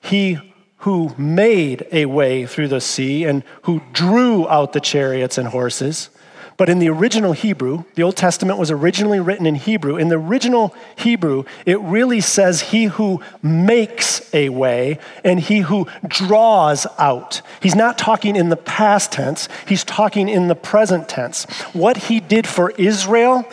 He 0.00 0.38
who 0.82 1.12
made 1.16 1.86
a 1.90 2.04
way 2.06 2.46
through 2.46 2.68
the 2.68 2.80
sea 2.80 3.24
and 3.24 3.42
who 3.62 3.82
drew 3.92 4.48
out 4.48 4.74
the 4.74 4.80
chariots 4.80 5.38
and 5.38 5.48
horses 5.48 6.10
but 6.58 6.68
in 6.68 6.80
the 6.80 6.88
original 6.88 7.32
Hebrew, 7.32 7.84
the 7.94 8.02
Old 8.02 8.16
Testament 8.16 8.58
was 8.58 8.72
originally 8.72 9.20
written 9.20 9.46
in 9.46 9.54
Hebrew. 9.54 9.96
In 9.96 10.08
the 10.08 10.18
original 10.18 10.74
Hebrew, 10.96 11.44
it 11.64 11.78
really 11.80 12.20
says, 12.20 12.60
He 12.60 12.86
who 12.86 13.22
makes 13.40 14.28
a 14.34 14.48
way 14.48 14.98
and 15.22 15.38
he 15.38 15.60
who 15.60 15.86
draws 16.06 16.84
out. 16.98 17.42
He's 17.62 17.76
not 17.76 17.96
talking 17.96 18.34
in 18.34 18.48
the 18.48 18.56
past 18.56 19.12
tense, 19.12 19.48
he's 19.68 19.84
talking 19.84 20.28
in 20.28 20.48
the 20.48 20.56
present 20.56 21.08
tense. 21.08 21.44
What 21.72 21.96
he 21.96 22.18
did 22.18 22.44
for 22.44 22.70
Israel, 22.72 23.48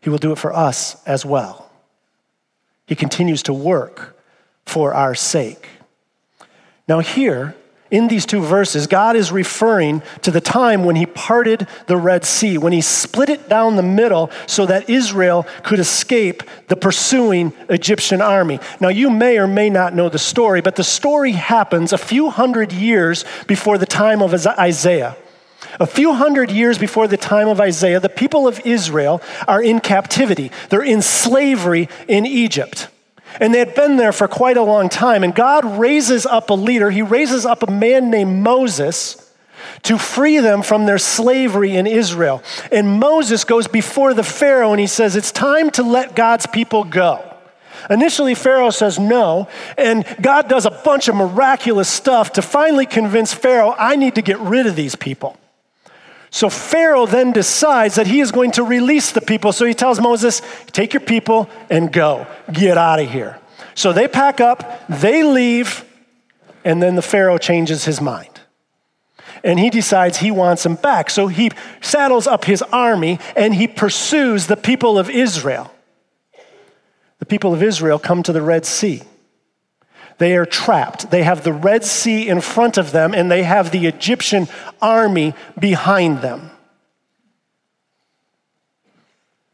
he 0.00 0.10
will 0.10 0.18
do 0.18 0.30
it 0.30 0.38
for 0.38 0.54
us 0.54 1.04
as 1.06 1.26
well. 1.26 1.72
He 2.86 2.94
continues 2.94 3.42
to 3.44 3.52
work 3.52 4.16
for 4.64 4.94
our 4.94 5.16
sake. 5.16 5.68
Now, 6.86 7.00
here, 7.00 7.56
in 7.90 8.08
these 8.08 8.24
two 8.24 8.40
verses, 8.40 8.86
God 8.86 9.16
is 9.16 9.32
referring 9.32 10.02
to 10.22 10.30
the 10.30 10.40
time 10.40 10.84
when 10.84 10.96
he 10.96 11.06
parted 11.06 11.66
the 11.86 11.96
Red 11.96 12.24
Sea, 12.24 12.56
when 12.56 12.72
he 12.72 12.80
split 12.80 13.28
it 13.28 13.48
down 13.48 13.76
the 13.76 13.82
middle 13.82 14.30
so 14.46 14.64
that 14.66 14.88
Israel 14.88 15.46
could 15.64 15.80
escape 15.80 16.42
the 16.68 16.76
pursuing 16.76 17.52
Egyptian 17.68 18.22
army. 18.22 18.60
Now, 18.80 18.88
you 18.88 19.10
may 19.10 19.38
or 19.38 19.48
may 19.48 19.70
not 19.70 19.94
know 19.94 20.08
the 20.08 20.18
story, 20.18 20.60
but 20.60 20.76
the 20.76 20.84
story 20.84 21.32
happens 21.32 21.92
a 21.92 21.98
few 21.98 22.30
hundred 22.30 22.72
years 22.72 23.24
before 23.46 23.76
the 23.76 23.86
time 23.86 24.22
of 24.22 24.34
Isaiah. 24.46 25.16
A 25.78 25.86
few 25.86 26.14
hundred 26.14 26.50
years 26.50 26.78
before 26.78 27.08
the 27.08 27.16
time 27.16 27.48
of 27.48 27.60
Isaiah, 27.60 28.00
the 28.00 28.08
people 28.08 28.46
of 28.46 28.60
Israel 28.64 29.20
are 29.46 29.62
in 29.62 29.80
captivity. 29.80 30.50
They're 30.68 30.82
in 30.82 31.02
slavery 31.02 31.88
in 32.08 32.24
Egypt. 32.24 32.88
And 33.38 33.54
they 33.54 33.58
had 33.58 33.74
been 33.74 33.96
there 33.96 34.12
for 34.12 34.26
quite 34.26 34.56
a 34.56 34.62
long 34.62 34.88
time. 34.88 35.22
And 35.22 35.34
God 35.34 35.78
raises 35.78 36.26
up 36.26 36.50
a 36.50 36.54
leader. 36.54 36.90
He 36.90 37.02
raises 37.02 37.46
up 37.46 37.62
a 37.62 37.70
man 37.70 38.10
named 38.10 38.42
Moses 38.42 39.26
to 39.82 39.98
free 39.98 40.38
them 40.38 40.62
from 40.62 40.86
their 40.86 40.98
slavery 40.98 41.76
in 41.76 41.86
Israel. 41.86 42.42
And 42.72 43.00
Moses 43.00 43.44
goes 43.44 43.66
before 43.66 44.14
the 44.14 44.22
Pharaoh 44.22 44.72
and 44.72 44.80
he 44.80 44.86
says, 44.86 45.16
It's 45.16 45.32
time 45.32 45.70
to 45.72 45.82
let 45.82 46.16
God's 46.16 46.46
people 46.46 46.84
go. 46.84 47.24
Initially, 47.88 48.34
Pharaoh 48.34 48.70
says 48.70 48.98
no, 48.98 49.48
and 49.78 50.04
God 50.20 50.48
does 50.48 50.66
a 50.66 50.70
bunch 50.70 51.08
of 51.08 51.14
miraculous 51.14 51.88
stuff 51.88 52.34
to 52.34 52.42
finally 52.42 52.84
convince 52.84 53.32
Pharaoh, 53.32 53.74
I 53.78 53.96
need 53.96 54.16
to 54.16 54.22
get 54.22 54.38
rid 54.38 54.66
of 54.66 54.76
these 54.76 54.94
people. 54.94 55.39
So 56.30 56.48
Pharaoh 56.48 57.06
then 57.06 57.32
decides 57.32 57.96
that 57.96 58.06
he 58.06 58.20
is 58.20 58.30
going 58.30 58.52
to 58.52 58.62
release 58.62 59.10
the 59.10 59.20
people. 59.20 59.52
So 59.52 59.64
he 59.64 59.74
tells 59.74 60.00
Moses, 60.00 60.42
Take 60.66 60.92
your 60.92 61.00
people 61.00 61.50
and 61.68 61.92
go. 61.92 62.26
Get 62.52 62.78
out 62.78 63.00
of 63.00 63.10
here. 63.10 63.38
So 63.74 63.92
they 63.92 64.06
pack 64.06 64.40
up, 64.40 64.86
they 64.88 65.22
leave, 65.22 65.84
and 66.64 66.82
then 66.82 66.94
the 66.94 67.02
Pharaoh 67.02 67.38
changes 67.38 67.84
his 67.84 68.00
mind. 68.00 68.40
And 69.42 69.58
he 69.58 69.70
decides 69.70 70.18
he 70.18 70.30
wants 70.30 70.62
them 70.62 70.74
back. 70.74 71.10
So 71.10 71.28
he 71.28 71.50
saddles 71.80 72.26
up 72.26 72.44
his 72.44 72.62
army 72.62 73.18
and 73.34 73.54
he 73.54 73.66
pursues 73.66 74.46
the 74.46 74.56
people 74.56 74.98
of 74.98 75.08
Israel. 75.08 75.72
The 77.18 77.26
people 77.26 77.54
of 77.54 77.62
Israel 77.62 77.98
come 77.98 78.22
to 78.24 78.32
the 78.32 78.42
Red 78.42 78.66
Sea. 78.66 79.02
They 80.20 80.36
are 80.36 80.44
trapped. 80.44 81.10
They 81.10 81.22
have 81.22 81.44
the 81.44 81.52
Red 81.52 81.82
Sea 81.82 82.28
in 82.28 82.42
front 82.42 82.76
of 82.76 82.92
them, 82.92 83.14
and 83.14 83.30
they 83.30 83.42
have 83.42 83.70
the 83.70 83.86
Egyptian 83.86 84.48
army 84.82 85.32
behind 85.58 86.20
them. 86.20 86.50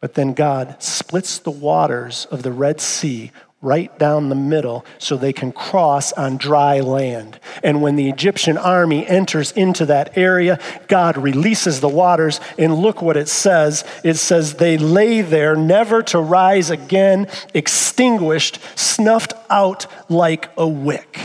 But 0.01 0.15
then 0.15 0.35
God 0.35 0.83
splits 0.83 1.39
the 1.39 1.53
waters 1.53 2.27
of 2.33 2.43
the 2.43 2.51
Red 2.51 2.81
Sea 2.81 3.31
right 3.63 3.99
down 3.99 4.29
the 4.29 4.35
middle 4.35 4.85
so 4.99 5.17
they 5.17 5.33
can 5.33 5.51
cross 5.51 6.13
on 6.13 6.37
dry 6.37 6.81
land. 6.81 7.41
And 7.63 7.81
when 7.81 7.97
the 7.97 8.09
Egyptian 8.09 8.59
army 8.59 9.07
enters 9.07 9.51
into 9.53 9.87
that 9.87 10.17
area, 10.17 10.59
God 10.89 11.17
releases 11.17 11.81
the 11.81 11.89
waters. 11.89 12.39
And 12.59 12.75
look 12.75 13.01
what 13.01 13.17
it 13.17 13.29
says 13.29 13.85
it 14.05 14.15
says, 14.15 14.55
They 14.55 14.77
lay 14.77 15.23
there, 15.23 15.57
never 15.57 16.03
to 16.05 16.21
rise 16.21 16.71
again, 16.71 17.29
extinguished, 17.55 18.59
snuffed 18.79 19.33
out 19.49 19.87
like 20.11 20.51
a 20.57 20.69
wick. 20.69 21.19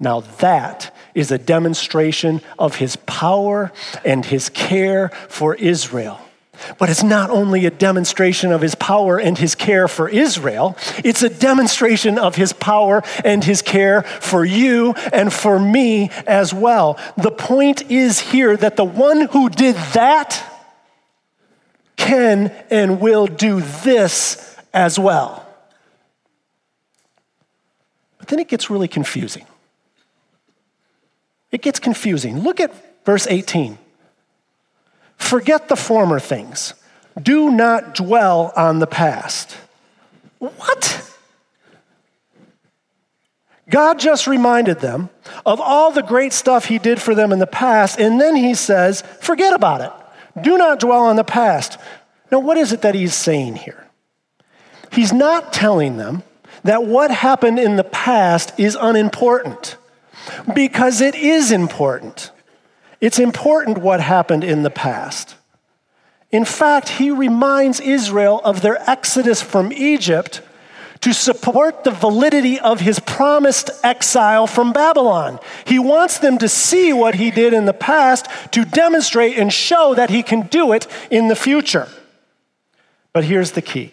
Now 0.00 0.20
that 0.20 0.94
is 1.14 1.30
a 1.30 1.38
demonstration 1.38 2.40
of 2.58 2.76
his 2.76 2.96
power 2.96 3.72
and 4.04 4.24
his 4.24 4.48
care 4.48 5.10
for 5.28 5.54
Israel. 5.54 6.20
But 6.78 6.90
it's 6.90 7.02
not 7.02 7.30
only 7.30 7.66
a 7.66 7.70
demonstration 7.70 8.52
of 8.52 8.60
his 8.60 8.74
power 8.74 9.18
and 9.18 9.36
his 9.36 9.54
care 9.54 9.88
for 9.88 10.08
Israel, 10.08 10.76
it's 11.04 11.22
a 11.22 11.28
demonstration 11.28 12.18
of 12.18 12.36
his 12.36 12.52
power 12.52 13.02
and 13.24 13.44
his 13.44 13.62
care 13.62 14.02
for 14.02 14.44
you 14.44 14.92
and 15.12 15.32
for 15.32 15.58
me 15.58 16.10
as 16.26 16.52
well. 16.52 16.98
The 17.16 17.30
point 17.30 17.90
is 17.90 18.20
here 18.20 18.56
that 18.56 18.76
the 18.76 18.84
one 18.84 19.22
who 19.28 19.50
did 19.50 19.76
that 19.92 20.42
can 21.96 22.48
and 22.70 23.00
will 23.00 23.26
do 23.26 23.60
this 23.60 24.56
as 24.72 24.98
well. 24.98 25.46
But 28.18 28.28
then 28.28 28.38
it 28.38 28.48
gets 28.48 28.70
really 28.70 28.88
confusing. 28.88 29.46
It 31.50 31.62
gets 31.62 31.78
confusing. 31.78 32.40
Look 32.40 32.58
at 32.58 33.04
verse 33.04 33.26
18. 33.28 33.78
Forget 35.24 35.68
the 35.68 35.76
former 35.76 36.20
things. 36.20 36.74
Do 37.20 37.50
not 37.50 37.94
dwell 37.94 38.52
on 38.54 38.78
the 38.78 38.86
past. 38.86 39.56
What? 40.38 41.16
God 43.70 43.98
just 43.98 44.26
reminded 44.26 44.80
them 44.80 45.08
of 45.46 45.62
all 45.62 45.90
the 45.90 46.02
great 46.02 46.34
stuff 46.34 46.66
He 46.66 46.78
did 46.78 47.00
for 47.00 47.14
them 47.14 47.32
in 47.32 47.38
the 47.38 47.46
past, 47.46 47.98
and 47.98 48.20
then 48.20 48.36
He 48.36 48.54
says, 48.54 49.02
forget 49.22 49.54
about 49.54 49.80
it. 49.80 50.42
Do 50.42 50.58
not 50.58 50.78
dwell 50.78 51.00
on 51.00 51.16
the 51.16 51.24
past. 51.24 51.78
Now, 52.30 52.40
what 52.40 52.58
is 52.58 52.72
it 52.72 52.82
that 52.82 52.94
He's 52.94 53.14
saying 53.14 53.56
here? 53.56 53.86
He's 54.92 55.12
not 55.12 55.54
telling 55.54 55.96
them 55.96 56.22
that 56.64 56.84
what 56.84 57.10
happened 57.10 57.58
in 57.58 57.76
the 57.76 57.84
past 57.84 58.52
is 58.60 58.76
unimportant, 58.78 59.76
because 60.54 61.00
it 61.00 61.14
is 61.14 61.50
important. 61.50 62.30
It's 63.04 63.18
important 63.18 63.76
what 63.76 64.00
happened 64.00 64.44
in 64.44 64.62
the 64.62 64.70
past. 64.70 65.34
In 66.30 66.46
fact, 66.46 66.88
he 66.88 67.10
reminds 67.10 67.78
Israel 67.78 68.40
of 68.42 68.62
their 68.62 68.78
exodus 68.88 69.42
from 69.42 69.74
Egypt 69.74 70.40
to 71.02 71.12
support 71.12 71.84
the 71.84 71.90
validity 71.90 72.58
of 72.58 72.80
his 72.80 72.98
promised 73.00 73.68
exile 73.82 74.46
from 74.46 74.72
Babylon. 74.72 75.38
He 75.66 75.78
wants 75.78 76.18
them 76.18 76.38
to 76.38 76.48
see 76.48 76.94
what 76.94 77.16
he 77.16 77.30
did 77.30 77.52
in 77.52 77.66
the 77.66 77.74
past 77.74 78.26
to 78.52 78.64
demonstrate 78.64 79.36
and 79.36 79.52
show 79.52 79.94
that 79.94 80.08
he 80.08 80.22
can 80.22 80.46
do 80.46 80.72
it 80.72 80.86
in 81.10 81.28
the 81.28 81.36
future. 81.36 81.88
But 83.12 83.24
here's 83.24 83.52
the 83.52 83.60
key 83.60 83.92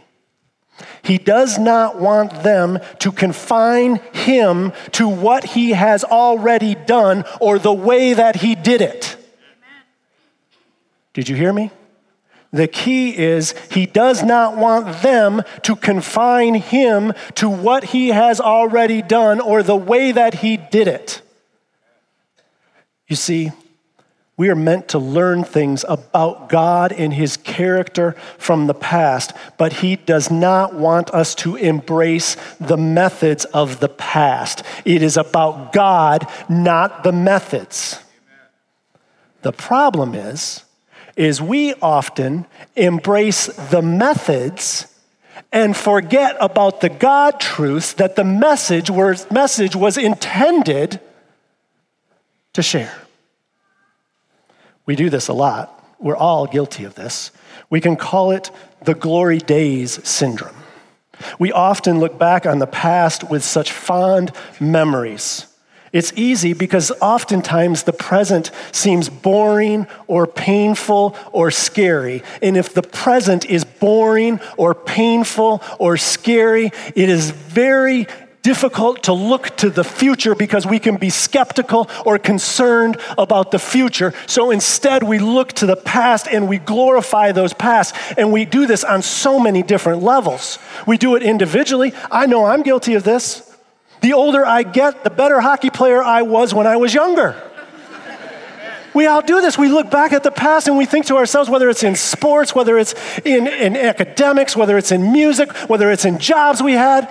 he 1.04 1.18
does 1.18 1.58
not 1.58 2.00
want 2.00 2.44
them 2.44 2.80
to 3.00 3.12
confine 3.12 3.96
him 4.14 4.74
to 4.94 5.08
what 5.08 5.44
he 5.44 5.72
has 5.72 6.04
already 6.04 6.76
done 6.76 7.24
or 7.40 7.60
the 7.60 7.74
way 7.74 8.14
that 8.14 8.38
he 8.38 8.56
did 8.56 8.82
it. 8.82 9.18
Did 11.14 11.28
you 11.28 11.36
hear 11.36 11.52
me? 11.52 11.72
The 12.54 12.68
key 12.68 13.18
is 13.18 13.56
he 13.72 13.86
does 13.86 14.24
not 14.24 14.58
want 14.58 15.02
them 15.02 15.42
to 15.64 15.76
confine 15.76 16.56
him 16.56 17.14
to 17.36 17.50
what 17.50 17.86
he 17.86 18.10
has 18.10 18.42
already 18.42 19.02
done 19.02 19.40
or 19.40 19.64
the 19.64 19.76
way 19.76 20.12
that 20.12 20.36
he 20.36 20.58
did 20.58 20.88
it. 20.88 21.22
You 23.08 23.16
see, 23.16 23.52
we 24.42 24.50
are 24.50 24.56
meant 24.56 24.88
to 24.88 24.98
learn 24.98 25.44
things 25.44 25.86
about 25.88 26.50
God 26.50 26.92
and 26.92 27.14
His 27.14 27.38
character 27.38 28.14
from 28.40 28.66
the 28.66 28.74
past, 28.74 29.34
but 29.56 29.72
He 29.72 29.98
does 29.98 30.32
not 30.32 30.74
want 30.74 31.12
us 31.12 31.36
to 31.36 31.58
embrace 31.58 32.36
the 32.60 32.76
methods 32.76 33.46
of 33.46 33.80
the 33.80 33.88
past. 33.88 34.64
It 34.84 35.04
is 35.04 35.16
about 35.16 35.72
God, 35.72 36.28
not 36.50 37.04
the 37.04 37.12
methods. 37.12 38.00
The 39.44 39.52
problem 39.52 40.16
is, 40.16 40.64
is 41.16 41.40
we 41.40 41.76
often 41.76 42.48
embrace 42.76 43.46
the 43.46 43.84
methods 43.84 44.88
and 45.52 45.78
forget 45.78 46.36
about 46.40 46.82
the 46.82 46.90
God 46.90 47.40
truths 47.40 47.94
that 47.94 48.16
the 48.16 48.24
message 48.24 48.90
was, 48.90 49.30
message 49.30 49.76
was 49.76 50.00
intended 50.00 51.00
to 52.54 52.64
share. 52.64 53.01
We 54.86 54.96
do 54.96 55.10
this 55.10 55.28
a 55.28 55.34
lot. 55.34 55.78
We're 56.00 56.18
all 56.18 56.48
guilty 56.48 56.84
of 56.84 56.96
this. 56.96 57.32
We 57.70 57.82
can 57.82 57.96
call 57.96 58.32
it 58.32 58.52
the 58.84 58.96
glory 58.96 59.38
days 59.38 60.06
syndrome. 60.08 60.56
We 61.38 61.52
often 61.52 62.00
look 62.00 62.18
back 62.18 62.46
on 62.46 62.60
the 62.60 62.68
past 62.68 63.30
with 63.30 63.44
such 63.44 63.72
fond 63.72 64.32
memories. 64.60 65.46
It's 65.94 66.14
easy 66.16 66.54
because 66.54 66.92
oftentimes 67.02 67.84
the 67.84 67.94
present 67.94 68.52
seems 68.72 69.10
boring 69.10 69.88
or 70.08 70.26
painful 70.26 71.18
or 71.34 71.52
scary. 71.52 72.24
And 72.42 72.56
if 72.56 72.74
the 72.74 72.82
present 72.82 73.46
is 73.46 73.66
boring 73.66 74.40
or 74.56 74.74
painful 74.74 75.62
or 75.80 75.98
scary, 75.98 76.72
it 76.96 77.10
is 77.10 77.32
very 77.32 78.08
difficult 78.42 79.04
to 79.04 79.14
look 79.14 79.56
to 79.58 79.70
the 79.70 79.84
future 79.84 80.36
because 80.36 80.66
we 80.66 80.80
can 80.80 80.98
be 80.98 81.10
skeptical 81.10 81.90
or 82.06 82.18
concerned 82.18 82.98
about 83.18 83.52
the 83.52 83.60
future. 83.60 84.14
So 84.28 84.52
instead, 84.52 85.04
we 85.04 85.20
look 85.20 85.54
to 85.54 85.66
the 85.66 85.76
past 85.76 86.28
and 86.28 86.50
we 86.50 86.58
glorify 86.58 87.32
those 87.32 87.54
past. 87.54 87.96
And 88.18 88.32
we 88.32 88.46
do 88.46 88.66
this 88.66 88.84
on 88.84 89.02
so 89.02 89.40
many 89.40 89.64
different 89.64 90.02
levels. 90.02 90.60
We 90.88 90.98
do 90.98 91.16
it 91.16 91.24
individually. 91.24 91.94
I 92.10 92.26
know 92.26 92.46
I'm 92.46 92.64
guilty 92.64 92.96
of 92.96 93.04
this. 93.04 93.48
The 94.02 94.14
older 94.14 94.46
I 94.46 94.64
get, 94.64 95.04
the 95.04 95.12
better 95.12 95.42
hockey 95.42 95.70
player 95.70 96.02
I 96.02 96.24
was 96.24 96.54
when 96.54 96.66
I 96.66 96.78
was 96.78 96.94
younger. 96.94 97.51
We 98.94 99.06
all 99.06 99.22
do 99.22 99.42
this. 99.42 99.58
We 99.58 99.70
look 99.70 99.90
back 99.90 100.12
at 100.12 100.24
the 100.24 100.32
past 100.32 100.68
and 100.68 100.78
we 100.78 100.86
think 100.86 101.06
to 101.06 101.16
ourselves, 101.16 101.50
whether 101.50 101.70
it's 101.70 101.84
in 101.84 101.96
sports, 101.96 102.54
whether 102.54 102.78
it's 102.78 102.94
in, 103.20 103.48
in 103.48 103.76
academics, 103.78 104.56
whether 104.56 104.78
it's 104.78 104.92
in 104.92 105.14
music, 105.14 105.52
whether 105.70 105.92
it's 105.92 106.04
in 106.04 106.20
jobs 106.20 106.62
we 106.62 106.74
had, 106.74 107.06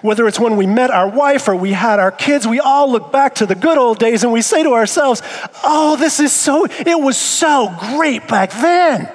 whether 0.00 0.26
it's 0.26 0.40
when 0.40 0.56
we 0.56 0.66
met 0.66 0.90
our 0.90 1.08
wife 1.08 1.48
or 1.48 1.54
we 1.54 1.72
had 1.72 1.98
our 1.98 2.10
kids, 2.10 2.46
we 2.46 2.58
all 2.58 2.90
look 2.90 3.12
back 3.12 3.34
to 3.36 3.46
the 3.46 3.54
good 3.54 3.76
old 3.76 3.98
days 3.98 4.24
and 4.24 4.32
we 4.32 4.40
say 4.40 4.62
to 4.62 4.72
ourselves, 4.72 5.20
oh, 5.62 5.96
this 5.96 6.20
is 6.20 6.32
so, 6.32 6.64
it 6.64 7.00
was 7.00 7.18
so 7.18 7.74
great 7.78 8.26
back 8.28 8.50
then. 8.52 9.12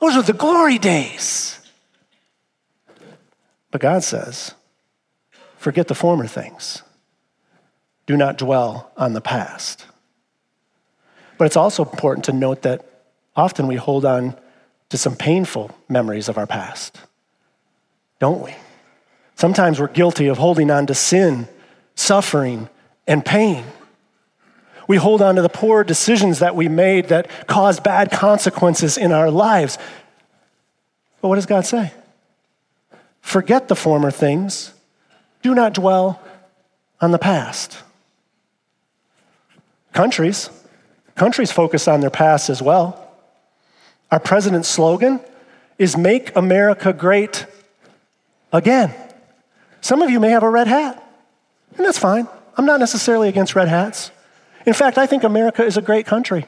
Those 0.00 0.16
were 0.16 0.22
the 0.22 0.32
glory 0.32 0.78
days. 0.78 1.58
But 3.70 3.80
God 3.80 4.04
says, 4.04 4.54
forget 5.56 5.88
the 5.88 5.94
former 5.94 6.28
things. 6.28 6.82
Do 8.06 8.16
not 8.16 8.38
dwell 8.38 8.92
on 8.96 9.14
the 9.14 9.20
past. 9.20 9.86
But 11.38 11.46
it's 11.46 11.56
also 11.56 11.84
important 11.84 12.24
to 12.26 12.32
note 12.32 12.62
that 12.62 12.84
often 13.36 13.66
we 13.66 13.76
hold 13.76 14.04
on 14.04 14.36
to 14.90 14.98
some 14.98 15.16
painful 15.16 15.70
memories 15.88 16.28
of 16.28 16.38
our 16.38 16.46
past, 16.46 16.98
don't 18.20 18.42
we? 18.42 18.54
Sometimes 19.34 19.80
we're 19.80 19.88
guilty 19.88 20.28
of 20.28 20.38
holding 20.38 20.70
on 20.70 20.86
to 20.86 20.94
sin, 20.94 21.48
suffering, 21.96 22.68
and 23.06 23.24
pain. 23.24 23.64
We 24.86 24.96
hold 24.96 25.22
on 25.22 25.34
to 25.36 25.42
the 25.42 25.48
poor 25.48 25.82
decisions 25.82 26.38
that 26.38 26.54
we 26.54 26.68
made 26.68 27.08
that 27.08 27.28
caused 27.46 27.82
bad 27.82 28.10
consequences 28.12 28.96
in 28.96 29.12
our 29.12 29.30
lives. 29.30 29.78
But 31.20 31.28
what 31.28 31.36
does 31.36 31.46
God 31.46 31.64
say? 31.66 31.92
Forget 33.20 33.68
the 33.68 33.76
former 33.76 34.10
things, 34.10 34.74
do 35.42 35.54
not 35.54 35.74
dwell 35.74 36.20
on 37.00 37.10
the 37.10 37.18
past. 37.18 37.78
Countries, 39.92 40.50
Countries 41.14 41.52
focus 41.52 41.86
on 41.86 42.00
their 42.00 42.10
past 42.10 42.50
as 42.50 42.60
well. 42.60 43.00
Our 44.10 44.20
president's 44.20 44.68
slogan 44.68 45.20
is 45.78 45.96
Make 45.96 46.34
America 46.36 46.92
Great 46.92 47.46
Again. 48.52 48.94
Some 49.80 50.00
of 50.00 50.10
you 50.10 50.20
may 50.20 50.30
have 50.30 50.44
a 50.44 50.48
red 50.48 50.68
hat, 50.68 51.02
and 51.76 51.84
that's 51.84 51.98
fine. 51.98 52.28
I'm 52.56 52.66
not 52.66 52.78
necessarily 52.78 53.28
against 53.28 53.56
red 53.56 53.68
hats. 53.68 54.12
In 54.64 54.72
fact, 54.72 54.96
I 54.96 55.06
think 55.06 55.24
America 55.24 55.64
is 55.64 55.76
a 55.76 55.82
great 55.82 56.06
country. 56.06 56.46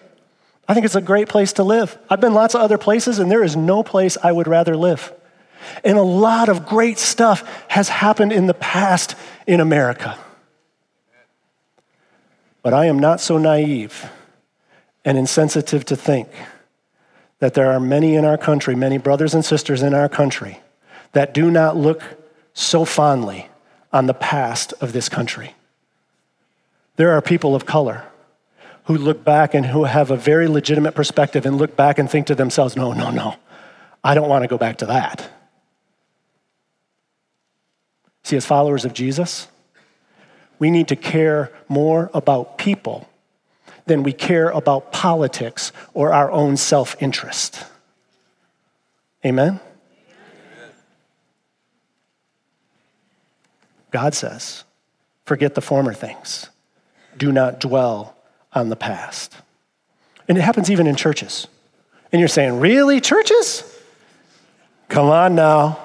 I 0.69 0.75
think 0.75 0.87
it's 0.87 0.95
a 0.95 1.01
great 1.01 1.29
place 1.29 1.53
to 1.55 1.65
live. 1.65 1.99
I've 2.09 2.21
been 2.21 2.35
lots 2.35 2.55
of 2.55 2.61
other 2.61 2.79
places, 2.79 3.19
and 3.19 3.31
there 3.31 3.43
is 3.43 3.57
no 3.57 3.83
place 3.83 4.17
I 4.23 4.33
would 4.33 4.47
rather 4.47 4.77
live. 4.77 5.13
And 5.85 5.99
a 5.99 6.03
lot 6.03 6.49
of 6.49 6.67
great 6.67 6.99
stuff 6.99 7.43
has 7.69 7.89
happened 7.89 8.33
in 8.33 8.47
the 8.47 8.55
past 8.55 9.15
in 9.47 9.61
America. 9.61 10.17
But 12.63 12.73
I 12.73 12.87
am 12.87 12.99
not 12.99 13.21
so 13.21 13.39
naive 13.39 14.09
and 15.07 15.17
insensitive 15.17 15.85
to 15.87 15.97
think 15.97 16.29
that 17.39 17.55
there 17.55 17.71
are 17.71 17.79
many 17.79 18.17
in 18.17 18.25
our 18.25 18.37
country, 18.37 18.75
many 18.75 18.99
brothers 18.99 19.35
and 19.35 19.45
sisters 19.45 19.81
in 19.81 19.95
our 19.95 20.09
country, 20.09 20.59
that 21.13 21.33
do 21.33 21.51
not 21.51 21.77
look 21.77 22.03
so 22.53 22.85
fondly 22.85 23.49
on 23.93 24.07
the 24.07 24.15
past 24.15 24.75
of 24.81 24.93
this 24.93 25.09
country. 25.09 25.55
There 26.97 27.13
are 27.13 27.23
people 27.23 27.55
of 27.55 27.65
color 27.65 28.05
who 28.85 28.97
look 28.99 29.23
back 29.25 29.55
and 29.55 29.67
who 29.67 29.85
have 29.85 30.11
a 30.11 30.17
very 30.17 30.49
legitimate 30.49 30.95
perspective 30.95 31.47
and 31.47 31.57
look 31.57 31.77
back 31.77 31.99
and 31.99 32.11
think 32.11 32.27
to 32.27 32.35
themselves, 32.35 32.77
no, 32.77 32.93
no, 32.93 33.11
no, 33.11 33.37
I 34.03 34.15
don't 34.15 34.29
want 34.29 34.43
to 34.43 34.49
go 34.49 34.59
back 34.59 34.79
to 34.79 34.87
that. 34.87 35.31
See, 38.25 38.37
as 38.37 38.45
followers 38.45 38.85
of 38.85 38.93
Jesus, 38.93 39.47
we 40.59 40.71
need 40.71 40.89
to 40.89 40.97
care 40.97 41.53
more 41.69 42.11
about 42.13 42.59
people 42.59 43.09
than 43.87 44.03
we 44.03 44.13
care 44.13 44.51
about 44.51 44.93
politics 44.93 45.73
or 45.95 46.13
our 46.13 46.31
own 46.31 46.57
self 46.57 47.01
interest. 47.01 47.65
Amen? 49.25 49.61
God 53.91 54.15
says, 54.15 54.65
forget 55.25 55.55
the 55.55 55.61
former 55.61 55.95
things, 55.95 56.51
do 57.17 57.33
not 57.33 57.61
dwell 57.61 58.17
on 58.53 58.69
the 58.69 58.77
past. 58.77 59.37
And 60.29 60.37
it 60.37 60.43
happens 60.43 60.71
even 60.71 60.87
in 60.87 60.97
churches. 60.97 61.47
And 62.13 62.21
you're 62.21 62.29
saying, 62.29 62.61
really, 62.61 63.01
churches? 63.01 63.63
Come 64.89 65.09
on 65.09 65.35
now. 65.35 65.79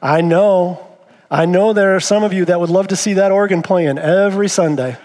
I 0.00 0.20
know. 0.20 0.86
I 1.30 1.46
know 1.46 1.72
there 1.72 1.96
are 1.96 2.00
some 2.00 2.22
of 2.22 2.32
you 2.32 2.44
that 2.44 2.60
would 2.60 2.70
love 2.70 2.88
to 2.88 2.96
see 2.96 3.14
that 3.14 3.32
organ 3.32 3.62
playing 3.62 3.98
every 3.98 4.48
Sunday. 4.48 4.96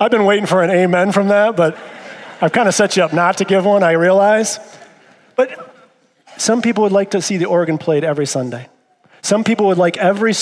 I've 0.00 0.12
been 0.12 0.24
waiting 0.24 0.46
for 0.46 0.62
an 0.62 0.70
amen 0.70 1.10
from 1.10 1.28
that, 1.28 1.56
but 1.56 1.76
I've 2.40 2.52
kind 2.52 2.68
of 2.68 2.74
set 2.74 2.96
you 2.96 3.02
up 3.02 3.12
not 3.12 3.38
to 3.38 3.44
give 3.44 3.64
one, 3.64 3.82
I 3.82 3.92
realize. 3.92 4.60
But 5.34 5.72
some 6.36 6.62
people 6.62 6.84
would 6.84 6.92
like 6.92 7.10
to 7.10 7.20
see 7.20 7.36
the 7.36 7.46
organ 7.46 7.78
played 7.78 8.04
every 8.04 8.26
Sunday. 8.26 8.68
Some 9.22 9.42
people 9.42 9.66
would 9.66 9.78
like 9.78 9.96
every, 9.96 10.34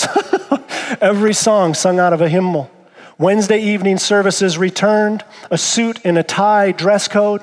every 1.01 1.33
song 1.33 1.73
sung 1.73 1.99
out 1.99 2.13
of 2.13 2.21
a 2.21 2.29
hymnal. 2.29 2.69
Wednesday 3.17 3.59
evening 3.59 3.97
services 3.97 4.59
returned, 4.59 5.25
a 5.49 5.57
suit 5.57 6.01
and 6.03 6.19
a 6.19 6.23
tie 6.23 6.71
dress 6.71 7.07
code. 7.07 7.41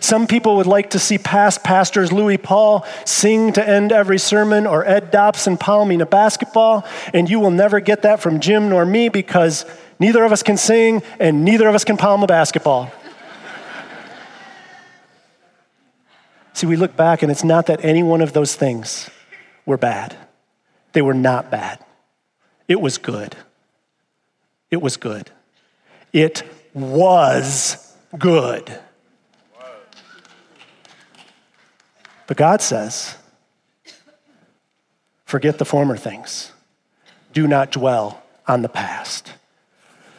Some 0.00 0.26
people 0.26 0.56
would 0.56 0.66
like 0.66 0.90
to 0.90 0.98
see 0.98 1.16
past 1.16 1.64
pastors 1.64 2.12
Louis 2.12 2.36
Paul 2.36 2.86
sing 3.06 3.54
to 3.54 3.66
end 3.66 3.90
every 3.90 4.18
sermon 4.18 4.66
or 4.66 4.84
Ed 4.84 5.10
Dobson 5.10 5.56
palming 5.56 6.02
a 6.02 6.06
basketball, 6.06 6.86
and 7.14 7.30
you 7.30 7.40
will 7.40 7.50
never 7.50 7.80
get 7.80 8.02
that 8.02 8.20
from 8.20 8.40
Jim 8.40 8.68
nor 8.68 8.84
me 8.84 9.08
because 9.08 9.64
neither 9.98 10.24
of 10.24 10.32
us 10.32 10.42
can 10.42 10.56
sing 10.56 11.02
and 11.18 11.44
neither 11.44 11.68
of 11.68 11.74
us 11.74 11.84
can 11.84 11.96
palm 11.96 12.22
a 12.22 12.26
basketball. 12.26 12.92
see, 16.52 16.66
we 16.66 16.76
look 16.76 16.96
back 16.96 17.22
and 17.22 17.30
it's 17.30 17.44
not 17.44 17.66
that 17.66 17.84
any 17.84 18.02
one 18.02 18.20
of 18.20 18.32
those 18.32 18.54
things 18.54 19.10
were 19.66 19.76
bad. 19.76 20.16
They 20.92 21.02
were 21.02 21.14
not 21.14 21.50
bad. 21.50 21.84
It 22.68 22.80
was 22.80 22.98
good. 22.98 23.36
It 24.70 24.80
was 24.80 24.96
good. 24.96 25.30
It 26.12 26.42
was 26.72 27.94
good. 28.18 28.80
But 32.26 32.36
God 32.36 32.62
says, 32.62 33.16
forget 35.26 35.58
the 35.58 35.64
former 35.64 35.96
things. 35.96 36.52
Do 37.32 37.46
not 37.46 37.70
dwell 37.70 38.22
on 38.46 38.62
the 38.62 38.68
past. 38.68 39.33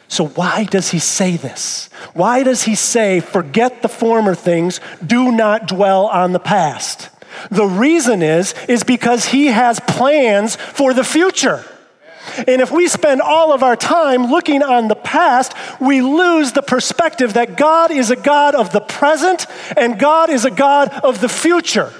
So, 0.08 0.28
why 0.28 0.64
does 0.64 0.90
he 0.90 0.98
say 0.98 1.36
this? 1.36 1.90
Why 2.14 2.42
does 2.42 2.62
he 2.62 2.74
say, 2.74 3.20
forget 3.20 3.82
the 3.82 3.88
former 3.88 4.34
things, 4.34 4.80
do 5.04 5.32
not 5.32 5.66
dwell 5.66 6.06
on 6.06 6.32
the 6.32 6.38
past? 6.38 7.08
The 7.50 7.66
reason 7.66 8.22
is, 8.22 8.54
is 8.68 8.84
because 8.84 9.26
he 9.26 9.46
has 9.46 9.80
plans 9.80 10.56
for 10.56 10.94
the 10.94 11.04
future. 11.04 11.64
And 12.46 12.60
if 12.60 12.70
we 12.70 12.88
spend 12.88 13.20
all 13.20 13.52
of 13.52 13.62
our 13.62 13.76
time 13.76 14.26
looking 14.26 14.62
on 14.62 14.88
the 14.88 14.96
past, 14.96 15.54
we 15.80 16.02
lose 16.02 16.52
the 16.52 16.62
perspective 16.62 17.34
that 17.34 17.56
God 17.56 17.90
is 17.90 18.10
a 18.10 18.16
God 18.16 18.54
of 18.54 18.72
the 18.72 18.80
present 18.80 19.46
and 19.76 19.98
God 19.98 20.30
is 20.30 20.44
a 20.44 20.50
God 20.50 20.88
of 20.88 21.20
the 21.20 21.28
future. 21.28 21.92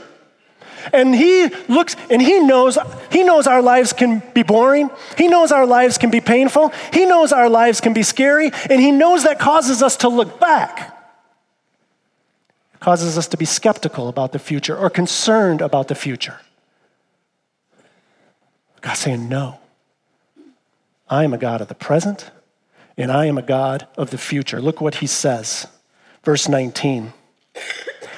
And 0.92 1.14
he 1.14 1.49
looks 1.68 1.96
and 2.11 2.20
he 2.20 2.40
knows 2.40 2.79
he 3.11 3.22
knows 3.25 3.46
our 3.46 3.62
lives 3.62 3.92
can 3.92 4.22
be 4.35 4.42
boring. 4.42 4.90
He 5.16 5.29
knows 5.29 5.53
our 5.53 5.66
lives 5.66 5.99
can 5.99 6.11
be 6.11 6.20
painful. 6.20 6.72
He 6.92 7.07
knows 7.07 7.33
our 7.33 7.49
lives 7.49 7.81
can 7.81 7.92
be 7.92 8.03
scary, 8.03 8.51
and 8.70 8.81
he 8.81 8.90
knows 8.90 9.25
that 9.25 9.38
causes 9.38 9.83
us 9.83 9.96
to 9.99 10.09
look 10.09 10.40
back. 10.40 10.92
It 12.75 12.81
causes 12.81 13.16
us 13.16 13.27
to 13.29 13.37
be 13.37 13.44
skeptical 13.44 14.09
about 14.09 14.33
the 14.33 14.38
future 14.38 14.77
or 14.77 14.90
concerned 14.90 15.61
about 15.61 15.88
the 15.88 15.94
future. 15.94 16.40
God 18.81 18.94
saying, 18.94 19.29
No. 19.29 19.59
I 21.09 21.25
am 21.25 21.33
a 21.33 21.38
God 21.38 21.61
of 21.61 21.68
the 21.68 21.75
present, 21.75 22.31
and 22.96 23.12
I 23.12 23.27
am 23.27 23.38
a 23.38 23.42
God 23.42 23.87
of 23.96 24.11
the 24.11 24.18
future. 24.18 24.61
Look 24.61 24.81
what 24.81 24.96
he 24.96 25.07
says. 25.07 25.66
Verse 26.25 26.49
19 26.49 27.12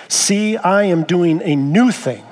See, 0.09 0.57
I 0.57 0.85
am 0.85 1.05
doing 1.05 1.43
a 1.43 1.55
new 1.55 1.91
thing. 1.91 2.25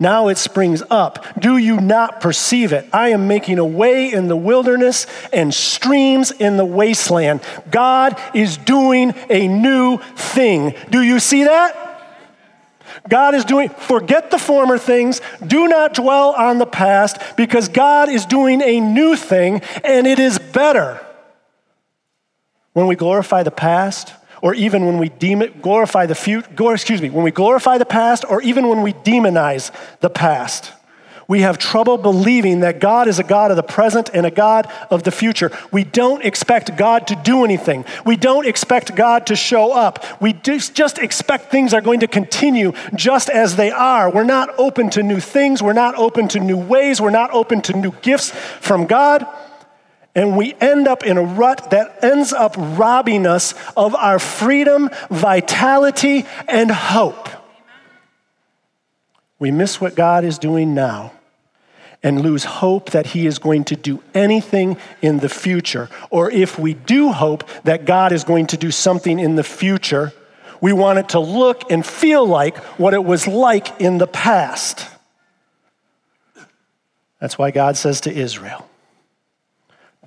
Now 0.00 0.28
it 0.28 0.38
springs 0.38 0.82
up. 0.90 1.40
Do 1.40 1.56
you 1.56 1.80
not 1.80 2.20
perceive 2.20 2.72
it? 2.72 2.88
I 2.92 3.08
am 3.08 3.26
making 3.26 3.58
a 3.58 3.64
way 3.64 4.12
in 4.12 4.28
the 4.28 4.36
wilderness 4.36 5.06
and 5.32 5.52
streams 5.52 6.30
in 6.30 6.56
the 6.56 6.64
wasteland. 6.64 7.40
God 7.70 8.20
is 8.32 8.56
doing 8.56 9.12
a 9.28 9.48
new 9.48 9.98
thing. 9.98 10.74
Do 10.90 11.02
you 11.02 11.18
see 11.18 11.44
that? 11.44 11.86
God 13.08 13.34
is 13.34 13.44
doing, 13.44 13.70
forget 13.70 14.30
the 14.30 14.38
former 14.38 14.78
things, 14.78 15.20
do 15.44 15.66
not 15.66 15.94
dwell 15.94 16.32
on 16.32 16.58
the 16.58 16.66
past, 16.66 17.18
because 17.36 17.68
God 17.68 18.08
is 18.08 18.26
doing 18.26 18.60
a 18.62 18.80
new 18.80 19.16
thing 19.16 19.62
and 19.82 20.06
it 20.06 20.18
is 20.18 20.38
better. 20.38 21.04
When 22.72 22.86
we 22.86 22.96
glorify 22.96 23.42
the 23.42 23.50
past, 23.50 24.12
or 24.42 24.54
even 24.54 24.86
when 24.86 24.98
we 24.98 25.08
dem- 25.08 25.60
glorify 25.60 26.06
the 26.06 26.14
future, 26.14 26.48
excuse 26.72 27.02
me, 27.02 27.10
when 27.10 27.24
we 27.24 27.30
glorify 27.30 27.78
the 27.78 27.86
past, 27.86 28.24
or 28.28 28.40
even 28.42 28.68
when 28.68 28.82
we 28.82 28.92
demonize 28.92 29.70
the 30.00 30.10
past. 30.10 30.72
We 31.28 31.42
have 31.42 31.58
trouble 31.58 31.98
believing 31.98 32.60
that 32.60 32.80
God 32.80 33.06
is 33.06 33.18
a 33.18 33.22
God 33.22 33.50
of 33.50 33.58
the 33.58 33.62
present 33.62 34.08
and 34.14 34.24
a 34.24 34.30
God 34.30 34.66
of 34.90 35.02
the 35.02 35.10
future. 35.10 35.52
We 35.70 35.84
don't 35.84 36.24
expect 36.24 36.74
God 36.78 37.06
to 37.08 37.16
do 37.16 37.44
anything. 37.44 37.84
We 38.06 38.16
don't 38.16 38.46
expect 38.46 38.96
God 38.96 39.26
to 39.26 39.36
show 39.36 39.72
up. 39.74 40.02
We 40.22 40.32
just 40.32 40.98
expect 40.98 41.50
things 41.50 41.74
are 41.74 41.82
going 41.82 42.00
to 42.00 42.06
continue 42.06 42.72
just 42.94 43.28
as 43.28 43.56
they 43.56 43.70
are. 43.70 44.10
We're 44.10 44.24
not 44.24 44.58
open 44.58 44.88
to 44.90 45.02
new 45.02 45.20
things. 45.20 45.62
We're 45.62 45.74
not 45.74 45.96
open 45.96 46.28
to 46.28 46.40
new 46.40 46.56
ways. 46.56 46.98
We're 46.98 47.10
not 47.10 47.30
open 47.32 47.60
to 47.62 47.74
new 47.74 47.92
gifts 48.00 48.30
from 48.30 48.86
God. 48.86 49.26
And 50.14 50.36
we 50.36 50.54
end 50.60 50.88
up 50.88 51.04
in 51.04 51.16
a 51.16 51.22
rut 51.22 51.70
that 51.70 52.02
ends 52.02 52.32
up 52.32 52.54
robbing 52.56 53.26
us 53.26 53.54
of 53.76 53.94
our 53.94 54.18
freedom, 54.18 54.90
vitality, 55.10 56.24
and 56.48 56.70
hope. 56.70 57.28
We 59.38 59.50
miss 59.50 59.80
what 59.80 59.94
God 59.94 60.24
is 60.24 60.38
doing 60.38 60.74
now 60.74 61.12
and 62.02 62.20
lose 62.20 62.44
hope 62.44 62.90
that 62.90 63.06
He 63.06 63.26
is 63.26 63.38
going 63.38 63.64
to 63.64 63.76
do 63.76 64.02
anything 64.14 64.76
in 65.02 65.18
the 65.18 65.28
future. 65.28 65.88
Or 66.10 66.30
if 66.30 66.58
we 66.58 66.74
do 66.74 67.12
hope 67.12 67.44
that 67.64 67.84
God 67.84 68.12
is 68.12 68.24
going 68.24 68.48
to 68.48 68.56
do 68.56 68.70
something 68.70 69.18
in 69.18 69.36
the 69.36 69.44
future, 69.44 70.12
we 70.60 70.72
want 70.72 70.98
it 70.98 71.10
to 71.10 71.20
look 71.20 71.70
and 71.70 71.84
feel 71.84 72.26
like 72.26 72.56
what 72.78 72.94
it 72.94 73.04
was 73.04 73.26
like 73.26 73.80
in 73.80 73.98
the 73.98 74.06
past. 74.06 74.86
That's 77.20 77.36
why 77.36 77.50
God 77.50 77.76
says 77.76 78.00
to 78.02 78.12
Israel, 78.12 78.67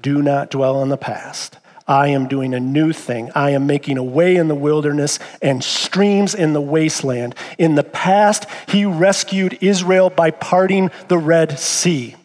do 0.01 0.21
not 0.21 0.51
dwell 0.51 0.77
on 0.77 0.89
the 0.89 0.97
past. 0.97 1.57
I 1.87 2.07
am 2.07 2.27
doing 2.27 2.53
a 2.53 2.59
new 2.59 2.93
thing. 2.93 3.31
I 3.35 3.49
am 3.51 3.67
making 3.67 3.97
a 3.97 4.03
way 4.03 4.35
in 4.35 4.47
the 4.47 4.55
wilderness 4.55 5.19
and 5.41 5.63
streams 5.63 6.33
in 6.33 6.53
the 6.53 6.61
wasteland. 6.61 7.35
In 7.57 7.75
the 7.75 7.83
past, 7.83 8.45
he 8.67 8.85
rescued 8.85 9.57
Israel 9.61 10.09
by 10.09 10.31
parting 10.31 10.89
the 11.09 11.17
Red 11.17 11.59
Sea. 11.59 12.15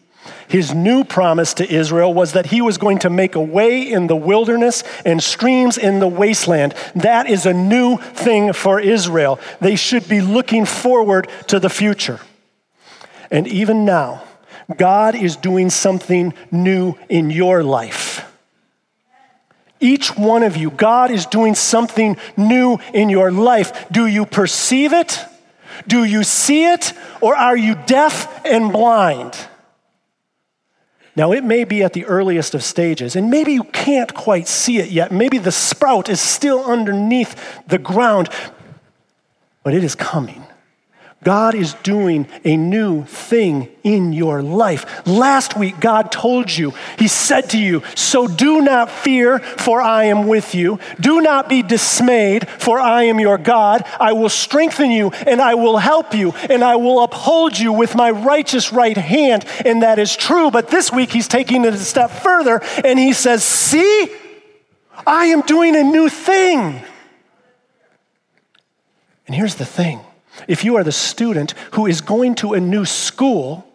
His 0.47 0.73
new 0.73 1.03
promise 1.03 1.53
to 1.55 1.69
Israel 1.69 2.13
was 2.13 2.31
that 2.31 2.45
he 2.45 2.61
was 2.61 2.77
going 2.77 2.99
to 2.99 3.09
make 3.09 3.35
a 3.35 3.41
way 3.41 3.81
in 3.81 4.07
the 4.07 4.15
wilderness 4.15 4.83
and 5.03 5.21
streams 5.21 5.77
in 5.77 5.99
the 5.99 6.07
wasteland. 6.07 6.73
That 6.95 7.29
is 7.29 7.45
a 7.45 7.53
new 7.53 7.97
thing 7.97 8.53
for 8.53 8.79
Israel. 8.79 9.39
They 9.59 9.75
should 9.75 10.07
be 10.07 10.21
looking 10.21 10.65
forward 10.65 11.27
to 11.47 11.59
the 11.59 11.69
future. 11.69 12.21
And 13.29 13.45
even 13.47 13.83
now, 13.83 14.23
God 14.75 15.15
is 15.15 15.35
doing 15.37 15.69
something 15.69 16.33
new 16.51 16.95
in 17.07 17.29
your 17.29 17.63
life. 17.63 18.25
Each 19.79 20.15
one 20.17 20.43
of 20.43 20.57
you, 20.57 20.71
God 20.71 21.11
is 21.11 21.25
doing 21.25 21.55
something 21.55 22.17
new 22.35 22.79
in 22.93 23.09
your 23.09 23.31
life. 23.31 23.87
Do 23.91 24.07
you 24.07 24.25
perceive 24.25 24.91
it? 24.91 25.23
Do 25.87 26.03
you 26.03 26.23
see 26.23 26.65
it? 26.65 26.93
Or 27.21 27.35
are 27.35 27.55
you 27.55 27.75
deaf 27.85 28.43
and 28.45 28.73
blind? 28.73 29.37
Now, 31.15 31.31
it 31.31 31.43
may 31.43 31.63
be 31.63 31.83
at 31.83 31.93
the 31.93 32.05
earliest 32.05 32.53
of 32.53 32.63
stages, 32.63 33.15
and 33.15 33.31
maybe 33.31 33.51
you 33.53 33.63
can't 33.63 34.13
quite 34.13 34.47
see 34.47 34.77
it 34.77 34.89
yet. 34.89 35.11
Maybe 35.11 35.39
the 35.39 35.51
sprout 35.51 36.09
is 36.09 36.21
still 36.21 36.63
underneath 36.63 37.35
the 37.67 37.79
ground, 37.79 38.29
but 39.63 39.73
it 39.73 39.83
is 39.83 39.95
coming. 39.95 40.46
God 41.23 41.55
is 41.55 41.73
doing 41.81 42.27
a 42.45 42.55
new 42.55 43.03
thing 43.05 43.69
in 43.83 44.13
your 44.13 44.43
life. 44.43 45.05
Last 45.07 45.57
week, 45.57 45.79
God 45.79 46.11
told 46.11 46.55
you, 46.55 46.73
He 46.99 47.07
said 47.07 47.49
to 47.49 47.57
you, 47.57 47.81
So 47.95 48.27
do 48.27 48.61
not 48.61 48.91
fear, 48.91 49.39
for 49.39 49.81
I 49.81 50.05
am 50.05 50.27
with 50.27 50.53
you. 50.53 50.79
Do 50.99 51.21
not 51.21 51.49
be 51.49 51.63
dismayed, 51.63 52.47
for 52.47 52.79
I 52.79 53.03
am 53.03 53.19
your 53.19 53.39
God. 53.39 53.83
I 53.99 54.13
will 54.13 54.29
strengthen 54.29 54.91
you, 54.91 55.09
and 55.25 55.41
I 55.41 55.55
will 55.55 55.77
help 55.77 56.13
you, 56.13 56.33
and 56.33 56.63
I 56.63 56.75
will 56.75 57.03
uphold 57.03 57.57
you 57.57 57.73
with 57.73 57.95
my 57.95 58.11
righteous 58.11 58.71
right 58.71 58.97
hand. 58.97 59.43
And 59.65 59.81
that 59.81 59.97
is 59.97 60.15
true. 60.15 60.51
But 60.51 60.69
this 60.69 60.93
week, 60.93 61.11
He's 61.11 61.27
taking 61.27 61.65
it 61.65 61.73
a 61.73 61.79
step 61.79 62.11
further, 62.11 62.61
and 62.85 62.99
He 62.99 63.13
says, 63.13 63.43
See, 63.43 64.07
I 65.05 65.25
am 65.25 65.41
doing 65.41 65.75
a 65.75 65.83
new 65.83 66.09
thing. 66.09 66.79
And 69.25 69.35
here's 69.35 69.55
the 69.55 69.65
thing 69.65 69.99
if 70.47 70.63
you 70.63 70.75
are 70.77 70.83
the 70.83 70.91
student 70.91 71.53
who 71.71 71.85
is 71.85 72.01
going 72.01 72.35
to 72.35 72.53
a 72.53 72.59
new 72.59 72.85
school, 72.85 73.67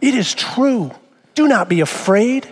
it 0.00 0.14
is 0.14 0.34
true. 0.34 0.90
Do 1.34 1.48
not 1.48 1.68
be 1.68 1.80
afraid. 1.80 2.46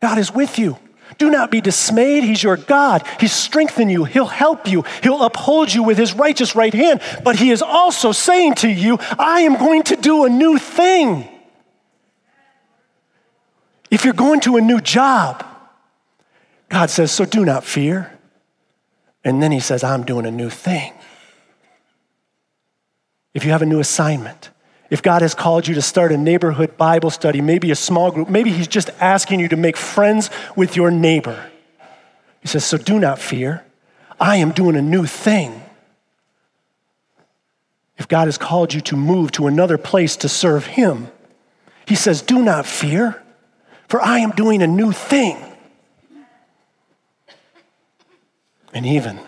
God 0.00 0.18
is 0.18 0.32
with 0.32 0.58
you. 0.58 0.78
Do 1.18 1.30
not 1.30 1.50
be 1.50 1.60
dismayed. 1.60 2.24
He's 2.24 2.42
your 2.42 2.56
God. 2.56 3.06
He's 3.18 3.32
strengthened 3.32 3.90
you. 3.90 4.04
He'll 4.04 4.26
help 4.26 4.68
you. 4.68 4.84
He'll 5.02 5.22
uphold 5.22 5.72
you 5.72 5.82
with 5.82 5.96
his 5.96 6.12
righteous 6.12 6.54
right 6.54 6.74
hand. 6.74 7.00
But 7.24 7.36
he 7.36 7.50
is 7.50 7.62
also 7.62 8.12
saying 8.12 8.56
to 8.56 8.68
you, 8.68 8.98
I 9.18 9.40
am 9.40 9.56
going 9.56 9.82
to 9.84 9.96
do 9.96 10.24
a 10.24 10.28
new 10.28 10.58
thing. 10.58 11.28
If 13.90 14.04
you're 14.04 14.14
going 14.14 14.40
to 14.40 14.56
a 14.56 14.60
new 14.60 14.80
job, 14.80 15.44
God 16.68 16.90
says, 16.90 17.12
So 17.12 17.24
do 17.24 17.44
not 17.44 17.64
fear. 17.64 18.12
And 19.24 19.42
then 19.42 19.52
he 19.52 19.60
says, 19.60 19.82
I'm 19.82 20.04
doing 20.04 20.26
a 20.26 20.30
new 20.30 20.50
thing 20.50 20.92
if 23.36 23.44
you 23.44 23.50
have 23.50 23.60
a 23.60 23.66
new 23.66 23.80
assignment, 23.80 24.48
if 24.88 25.02
God 25.02 25.20
has 25.20 25.34
called 25.34 25.68
you 25.68 25.74
to 25.74 25.82
start 25.82 26.10
a 26.10 26.16
neighborhood 26.16 26.78
Bible 26.78 27.10
study, 27.10 27.42
maybe 27.42 27.70
a 27.70 27.76
small 27.76 28.10
group, 28.10 28.30
maybe 28.30 28.50
He's 28.50 28.66
just 28.66 28.88
asking 28.98 29.40
you 29.40 29.48
to 29.48 29.56
make 29.56 29.76
friends 29.76 30.30
with 30.56 30.74
your 30.74 30.90
neighbor. 30.90 31.50
He 32.40 32.48
says, 32.48 32.64
So 32.64 32.78
do 32.78 32.98
not 32.98 33.18
fear. 33.18 33.62
I 34.18 34.36
am 34.36 34.52
doing 34.52 34.74
a 34.74 34.80
new 34.80 35.04
thing. 35.04 35.62
If 37.98 38.08
God 38.08 38.26
has 38.26 38.38
called 38.38 38.72
you 38.72 38.80
to 38.80 38.96
move 38.96 39.32
to 39.32 39.46
another 39.46 39.76
place 39.76 40.16
to 40.16 40.30
serve 40.30 40.64
Him, 40.64 41.08
He 41.86 41.94
says, 41.94 42.22
Do 42.22 42.40
not 42.40 42.64
fear, 42.64 43.22
for 43.86 44.00
I 44.00 44.20
am 44.20 44.30
doing 44.30 44.62
a 44.62 44.66
new 44.66 44.92
thing. 44.92 45.36
And 48.72 48.86
even 48.86 49.20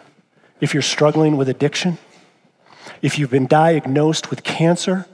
if 0.63 0.73
you're 0.73 0.83
struggling 0.83 1.37
with 1.37 1.51
addiction, 1.51 1.99
if 3.03 3.19
you've 3.19 3.31
been 3.31 3.47
diagnosed 3.47 4.31
with 4.31 4.45
cancer, 4.45 5.07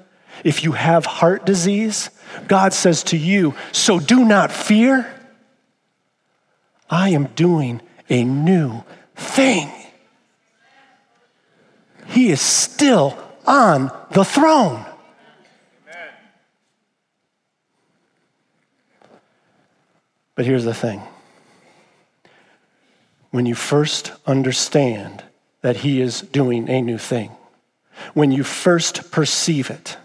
if 0.42 0.64
you 0.64 0.72
have 0.72 1.06
heart 1.06 1.46
disease, 1.46 2.10
God 2.48 2.72
says 2.72 3.02
to 3.04 3.16
you, 3.16 3.54
So 3.72 4.00
do 4.00 4.24
not 4.24 4.50
fear. 4.52 5.10
I 6.90 7.10
am 7.10 7.26
doing 7.26 7.80
a 8.08 8.24
new 8.24 8.84
thing. 9.14 9.70
He 12.08 12.30
is 12.30 12.40
still 12.40 13.18
on 13.46 13.90
the 14.10 14.24
throne. 14.24 14.84
But 20.34 20.46
here's 20.46 20.64
the 20.64 20.74
thing 20.74 21.00
when 23.30 23.46
you 23.46 23.54
first 23.54 24.12
understand 24.26 25.24
that 25.62 25.78
He 25.78 26.00
is 26.00 26.20
doing 26.20 26.68
a 26.68 26.80
new 26.80 26.98
thing, 26.98 27.32
when 28.14 28.32
you 28.32 28.44
first 28.44 29.10
perceive 29.10 29.70
it, 29.70 29.96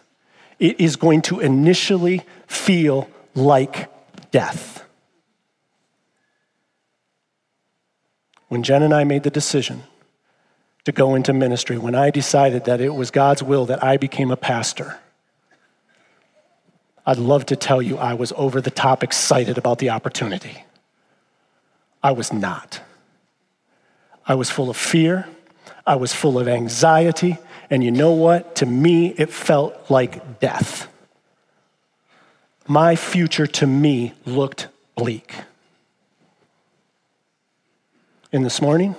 it 0.60 0.80
is 0.80 0.96
going 0.96 1.22
to 1.24 1.40
initially 1.40 2.22
feel 2.48 3.10
like 3.36 3.90
death. 4.32 4.84
When 8.48 8.64
Jen 8.64 8.84
and 8.84 8.94
I 8.94 9.04
made 9.04 9.24
the 9.24 9.30
decision 9.30 9.84
to 10.86 10.92
go 10.92 11.16
into 11.16 11.34
ministry, 11.34 11.78
when 11.78 11.96
I 11.96 12.10
decided 12.10 12.66
that 12.66 12.82
it 12.82 12.94
was 12.96 13.12
God's 13.12 13.44
will 13.44 13.66
that 13.68 13.84
I 13.84 13.98
became 13.98 14.32
a 14.32 14.38
pastor, 14.38 15.00
I'd 17.06 17.18
love 17.18 17.46
to 17.48 17.56
tell 17.56 17.82
you 17.82 17.98
I 17.98 18.14
was 18.14 18.34
over 18.36 18.62
the 18.62 18.72
top 18.72 19.04
excited 19.04 19.58
about 19.58 19.80
the 19.80 19.90
opportunity. 19.90 20.64
I 22.04 22.12
was 22.12 22.32
not. 22.32 22.82
I 24.26 24.36
was 24.36 24.50
full 24.50 24.70
of 24.70 24.78
fear. 24.78 25.28
I 25.86 25.96
was 25.96 26.14
full 26.14 26.38
of 26.38 26.48
anxiety. 26.48 27.38
And 27.70 27.84
you 27.84 27.92
know 27.92 28.12
what? 28.12 28.56
To 28.58 28.66
me, 28.66 29.08
it 29.18 29.30
felt 29.30 29.90
like 29.90 30.40
death. 30.40 30.88
My 32.68 32.96
future 32.96 33.48
to 33.48 33.68
me 33.68 34.14
looked 34.26 34.68
bleak. 34.96 35.34
And 38.32 38.46
this 38.46 38.62
morning, 38.62 38.96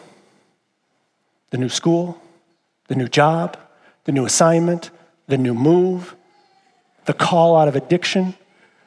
the 1.50 1.59
new 1.59 1.68
school, 1.68 2.20
the 2.88 2.94
new 2.94 3.09
job, 3.09 3.56
the 4.04 4.12
new 4.12 4.24
assignment, 4.24 4.90
the 5.28 5.38
new 5.38 5.54
move, 5.54 6.16
the 7.04 7.12
call 7.12 7.56
out 7.56 7.68
of 7.68 7.76
addiction, 7.76 8.35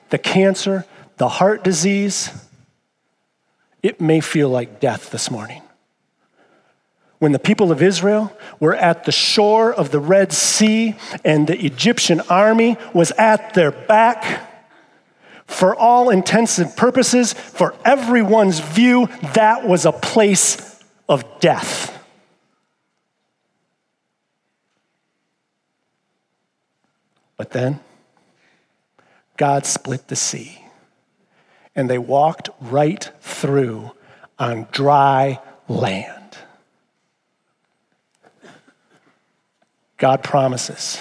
the 0.09 0.17
cancer, 0.17 0.85
the 1.17 1.29
heart 1.29 1.63
disease, 1.63 2.29
it 3.81 3.99
may 4.01 4.19
feel 4.19 4.49
like 4.49 4.79
death 4.79 5.11
this 5.11 5.31
morning 5.31 5.61
when 7.23 7.31
the 7.31 7.39
people 7.39 7.71
of 7.71 7.81
Israel 7.81 8.35
were 8.59 8.75
at 8.75 9.05
the 9.05 9.11
shore 9.13 9.73
of 9.73 9.91
the 9.91 9.99
Red 10.01 10.33
Sea 10.33 10.93
and 11.23 11.47
the 11.47 11.57
Egyptian 11.65 12.19
army 12.29 12.75
was 12.93 13.11
at 13.11 13.53
their 13.53 13.71
back, 13.71 14.51
for 15.45 15.73
all 15.73 16.09
intents 16.09 16.59
and 16.59 16.75
purposes, 16.75 17.31
for 17.31 17.75
everyone's 17.85 18.59
view, 18.59 19.07
that 19.35 19.65
was 19.65 19.85
a 19.85 19.93
place 19.93 20.83
of 21.07 21.23
death. 21.39 21.97
But 27.37 27.51
then, 27.51 27.79
God 29.37 29.65
split 29.65 30.09
the 30.09 30.17
sea, 30.17 30.61
and 31.73 31.89
they 31.89 31.97
walked 31.97 32.49
right 32.59 33.09
through 33.21 33.93
on 34.37 34.67
dry 34.73 35.39
land. 35.69 36.22
God 40.03 40.21
promises. 40.21 40.99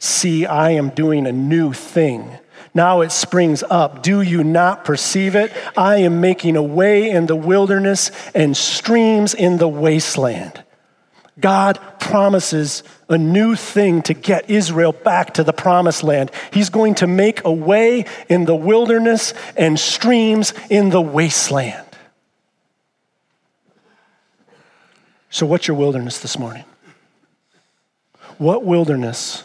See, 0.00 0.44
I 0.44 0.70
am 0.70 0.88
doing 0.88 1.28
a 1.28 1.30
new 1.30 1.72
thing. 1.72 2.36
Now 2.74 3.02
it 3.02 3.12
springs 3.12 3.62
up. 3.62 4.02
Do 4.02 4.22
you 4.22 4.42
not 4.42 4.84
perceive 4.84 5.36
it? 5.36 5.52
I 5.76 5.98
am 5.98 6.20
making 6.20 6.56
a 6.56 6.62
way 6.62 7.08
in 7.08 7.26
the 7.26 7.36
wilderness 7.36 8.10
and 8.34 8.56
streams 8.56 9.34
in 9.34 9.58
the 9.58 9.68
wasteland. 9.68 10.64
God 11.38 11.78
promises 12.00 12.82
a 13.08 13.16
new 13.16 13.54
thing 13.54 14.02
to 14.02 14.14
get 14.14 14.50
Israel 14.50 14.90
back 14.90 15.34
to 15.34 15.44
the 15.44 15.52
promised 15.52 16.02
land. 16.02 16.32
He's 16.52 16.70
going 16.70 16.96
to 16.96 17.06
make 17.06 17.44
a 17.44 17.52
way 17.52 18.04
in 18.28 18.46
the 18.46 18.56
wilderness 18.56 19.32
and 19.56 19.78
streams 19.78 20.54
in 20.68 20.90
the 20.90 21.00
wasteland. 21.00 21.86
So, 25.30 25.46
what's 25.46 25.68
your 25.68 25.76
wilderness 25.76 26.18
this 26.18 26.36
morning? 26.36 26.64
What 28.40 28.64
wilderness 28.64 29.44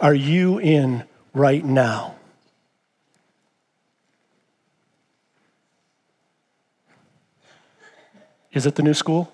are 0.00 0.14
you 0.14 0.58
in 0.58 1.04
right 1.34 1.62
now? 1.62 2.14
Is 8.50 8.64
it 8.64 8.76
the 8.76 8.82
new 8.82 8.94
school? 8.94 9.30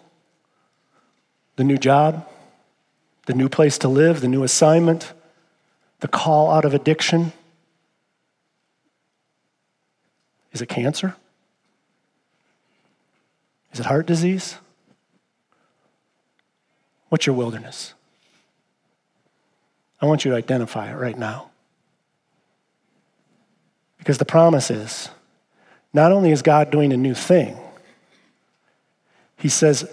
The 1.54 1.62
new 1.62 1.78
job? 1.78 2.28
The 3.26 3.34
new 3.34 3.48
place 3.48 3.78
to 3.78 3.88
live? 3.88 4.22
The 4.22 4.26
new 4.26 4.42
assignment? 4.42 5.12
The 6.00 6.08
call 6.08 6.50
out 6.50 6.64
of 6.64 6.74
addiction? 6.74 7.32
Is 10.50 10.60
it 10.60 10.68
cancer? 10.68 11.14
Is 13.72 13.78
it 13.78 13.86
heart 13.86 14.06
disease? 14.06 14.56
What's 17.08 17.24
your 17.24 17.36
wilderness? 17.36 17.94
I 20.00 20.06
want 20.06 20.24
you 20.24 20.30
to 20.32 20.36
identify 20.36 20.90
it 20.90 20.96
right 20.96 21.18
now. 21.18 21.50
Because 23.98 24.18
the 24.18 24.24
promise 24.24 24.70
is 24.70 25.08
not 25.92 26.12
only 26.12 26.30
is 26.30 26.42
God 26.42 26.70
doing 26.70 26.92
a 26.92 26.96
new 26.96 27.14
thing, 27.14 27.56
He 29.36 29.48
says, 29.48 29.88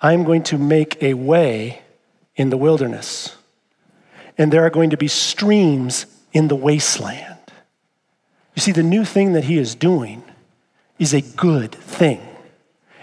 I'm 0.00 0.24
going 0.24 0.42
to 0.44 0.58
make 0.58 1.02
a 1.02 1.14
way 1.14 1.82
in 2.36 2.50
the 2.50 2.56
wilderness, 2.56 3.36
and 4.36 4.52
there 4.52 4.64
are 4.64 4.70
going 4.70 4.90
to 4.90 4.96
be 4.96 5.08
streams 5.08 6.06
in 6.32 6.48
the 6.48 6.56
wasteland. 6.56 7.36
You 8.54 8.62
see, 8.62 8.72
the 8.72 8.82
new 8.82 9.04
thing 9.04 9.34
that 9.34 9.44
He 9.44 9.58
is 9.58 9.74
doing 9.74 10.22
is 10.98 11.12
a 11.12 11.20
good 11.20 11.72
thing, 11.72 12.20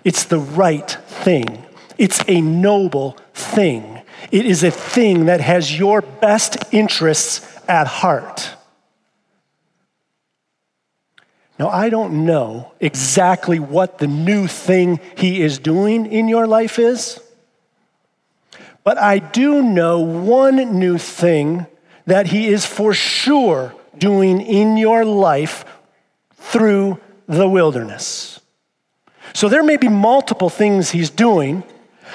it's 0.04 0.26
the 0.26 0.40
right 0.40 0.90
thing, 0.90 1.64
it's 1.98 2.24
a 2.28 2.42
noble 2.42 3.18
thing. 3.34 3.95
It 4.32 4.46
is 4.46 4.64
a 4.64 4.72
thing 4.72 5.26
that 5.26 5.42
has 5.42 5.78
your 5.78 6.02
best 6.02 6.58
interests 6.74 7.46
at 7.68 7.88
heart. 7.88 8.56
Now, 11.58 11.70
I 11.70 11.90
don't 11.90 12.26
know 12.26 12.74
exactly 12.80 13.60
what 13.60 14.00
the 14.00 14.08
new 14.08 14.48
thing 14.48 15.00
he 15.18 15.42
is 15.42 15.58
doing 15.58 16.06
in 16.06 16.28
your 16.28 16.48
life 16.48 16.80
is, 16.80 17.20
but 18.84 18.98
I 18.98 19.20
do 19.20 19.62
know 19.62 20.00
one 20.00 20.80
new 20.80 20.98
thing 20.98 21.66
that 22.06 22.28
he 22.28 22.48
is 22.48 22.66
for 22.66 22.94
sure 22.94 23.74
doing 23.98 24.42
in 24.42 24.78
your 24.78 25.06
life 25.06 25.66
through 26.36 27.00
the 27.28 27.48
wilderness. 27.48 28.40
So 29.34 29.50
there 29.50 29.64
may 29.64 29.78
be 29.78 29.90
multiple 29.90 30.50
things 30.50 30.92
he's 30.92 31.10
doing. 31.10 31.64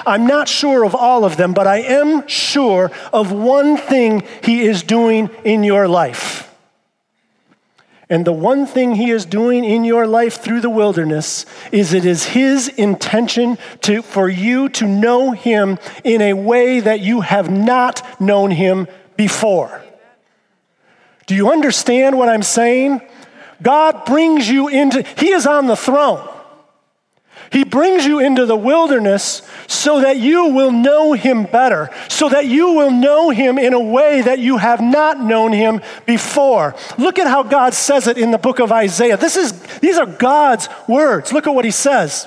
I'm 0.05 0.25
not 0.25 0.47
sure 0.47 0.83
of 0.83 0.95
all 0.95 1.25
of 1.25 1.37
them, 1.37 1.53
but 1.53 1.67
I 1.67 1.79
am 1.79 2.27
sure 2.27 2.91
of 3.13 3.31
one 3.31 3.77
thing 3.77 4.23
he 4.43 4.61
is 4.61 4.83
doing 4.83 5.29
in 5.43 5.63
your 5.63 5.87
life. 5.87 6.47
And 8.09 8.25
the 8.25 8.33
one 8.33 8.65
thing 8.65 8.95
he 8.95 9.09
is 9.09 9.25
doing 9.25 9.63
in 9.63 9.85
your 9.85 10.05
life 10.05 10.41
through 10.41 10.59
the 10.59 10.69
wilderness 10.69 11.45
is 11.71 11.93
it 11.93 12.03
is 12.03 12.25
his 12.25 12.67
intention 12.67 13.57
to, 13.83 14.01
for 14.01 14.27
you 14.27 14.67
to 14.69 14.85
know 14.85 15.31
him 15.31 15.79
in 16.03 16.21
a 16.21 16.33
way 16.33 16.81
that 16.81 16.99
you 16.99 17.21
have 17.21 17.49
not 17.49 18.05
known 18.19 18.51
him 18.51 18.87
before. 19.15 19.81
Do 21.25 21.35
you 21.35 21.51
understand 21.51 22.17
what 22.17 22.27
I'm 22.27 22.43
saying? 22.43 22.99
God 23.61 24.03
brings 24.03 24.49
you 24.49 24.67
into, 24.67 25.03
he 25.17 25.29
is 25.29 25.47
on 25.47 25.67
the 25.67 25.77
throne. 25.77 26.27
He 27.51 27.65
brings 27.65 28.05
you 28.05 28.19
into 28.19 28.45
the 28.45 28.55
wilderness 28.55 29.41
so 29.67 30.01
that 30.01 30.17
you 30.17 30.47
will 30.47 30.71
know 30.71 31.11
him 31.11 31.43
better, 31.43 31.89
so 32.07 32.29
that 32.29 32.45
you 32.45 32.71
will 32.71 32.91
know 32.91 33.29
him 33.29 33.57
in 33.57 33.73
a 33.73 33.79
way 33.79 34.21
that 34.21 34.39
you 34.39 34.57
have 34.57 34.79
not 34.79 35.19
known 35.19 35.51
him 35.51 35.81
before. 36.05 36.75
Look 36.97 37.19
at 37.19 37.27
how 37.27 37.43
God 37.43 37.73
says 37.73 38.07
it 38.07 38.17
in 38.17 38.31
the 38.31 38.37
book 38.37 38.59
of 38.59 38.71
Isaiah. 38.71 39.17
This 39.17 39.35
is, 39.35 39.61
these 39.79 39.97
are 39.97 40.05
God's 40.05 40.69
words. 40.87 41.33
Look 41.33 41.45
at 41.45 41.53
what 41.53 41.65
he 41.65 41.71
says. 41.71 42.25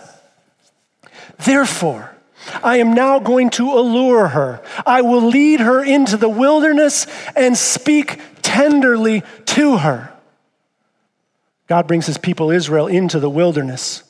Therefore, 1.43 2.15
I 2.63 2.77
am 2.77 2.93
now 2.93 3.19
going 3.19 3.49
to 3.51 3.73
allure 3.73 4.29
her. 4.29 4.63
I 4.85 5.01
will 5.01 5.23
lead 5.23 5.61
her 5.61 5.83
into 5.83 6.19
the 6.19 6.29
wilderness 6.29 7.07
and 7.35 7.57
speak 7.57 8.21
tenderly 8.43 9.23
to 9.47 9.79
her. 9.79 10.13
God 11.67 11.87
brings 11.87 12.05
his 12.05 12.19
people 12.19 12.51
Israel 12.51 12.89
into 12.89 13.19
the 13.19 13.31
wilderness 13.31 14.03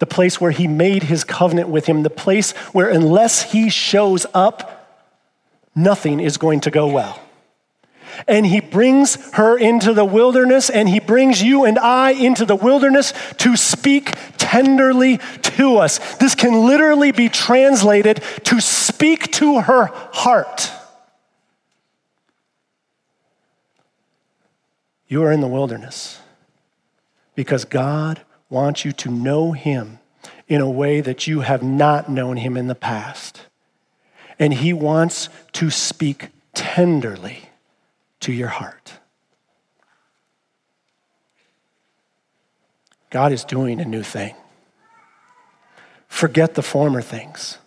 the 0.00 0.06
place 0.06 0.40
where 0.40 0.50
he 0.50 0.66
made 0.66 1.04
his 1.04 1.22
covenant 1.24 1.68
with 1.68 1.86
him, 1.86 2.02
the 2.02 2.10
place 2.10 2.52
where 2.72 2.88
unless 2.88 3.52
he 3.52 3.68
shows 3.68 4.26
up, 4.34 5.06
nothing 5.74 6.18
is 6.18 6.36
going 6.36 6.60
to 6.60 6.70
go 6.70 6.88
well. 6.88 7.20
And 8.26 8.44
he 8.44 8.60
brings 8.60 9.14
her 9.34 9.56
into 9.56 9.92
the 9.92 10.04
wilderness, 10.04 10.68
and 10.68 10.88
he 10.88 11.00
brings 11.00 11.42
you 11.42 11.64
and 11.64 11.78
I 11.78 12.10
into 12.10 12.44
the 12.44 12.56
wilderness 12.56 13.12
to 13.38 13.56
speak 13.56 14.14
tenderly 14.36 15.18
to 15.42 15.76
us. 15.76 16.16
This 16.16 16.34
can 16.34 16.66
literally 16.66 17.12
be 17.12 17.28
translated 17.28 18.22
to 18.44 18.60
speak 18.60 19.30
to 19.32 19.60
her 19.60 19.86
heart. 20.12 20.72
You 25.08 25.22
are 25.24 25.32
in 25.32 25.40
the 25.40 25.48
wilderness 25.48 26.20
because 27.34 27.64
God 27.64 28.22
wants 28.50 28.84
you 28.84 28.92
to 28.92 29.10
know 29.10 29.52
him 29.52 30.00
in 30.48 30.60
a 30.60 30.68
way 30.68 31.00
that 31.00 31.26
you 31.26 31.40
have 31.40 31.62
not 31.62 32.10
known 32.10 32.36
him 32.36 32.56
in 32.56 32.66
the 32.66 32.74
past. 32.74 33.42
And 34.38 34.52
he 34.52 34.72
wants 34.72 35.28
to 35.52 35.70
speak 35.70 36.28
tenderly 36.54 37.48
to 38.20 38.32
your 38.32 38.48
heart. 38.48 38.94
God 43.10 43.32
is 43.32 43.44
doing 43.44 43.80
a 43.80 43.84
new 43.84 44.02
thing. 44.02 44.34
Forget 46.08 46.54
the 46.54 46.62
former 46.62 47.00
things. 47.00 47.58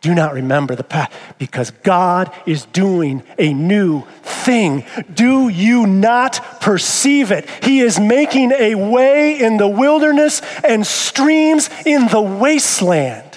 Do 0.00 0.14
not 0.14 0.34
remember 0.34 0.74
the 0.74 0.84
past 0.84 1.12
because 1.38 1.70
God 1.70 2.32
is 2.46 2.66
doing 2.66 3.22
a 3.38 3.52
new 3.52 4.04
thing. 4.22 4.84
Do 5.12 5.48
you 5.48 5.86
not 5.86 6.60
perceive 6.60 7.32
it? 7.32 7.48
He 7.62 7.80
is 7.80 7.98
making 7.98 8.52
a 8.52 8.74
way 8.74 9.40
in 9.40 9.56
the 9.56 9.68
wilderness 9.68 10.42
and 10.62 10.86
streams 10.86 11.70
in 11.84 12.08
the 12.08 12.20
wasteland. 12.20 13.36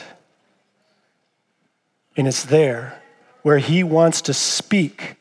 And 2.16 2.28
it's 2.28 2.44
there 2.44 3.02
where 3.42 3.60
He 3.60 3.84
wants 3.84 4.22
to 4.24 4.34
speak 4.34 5.16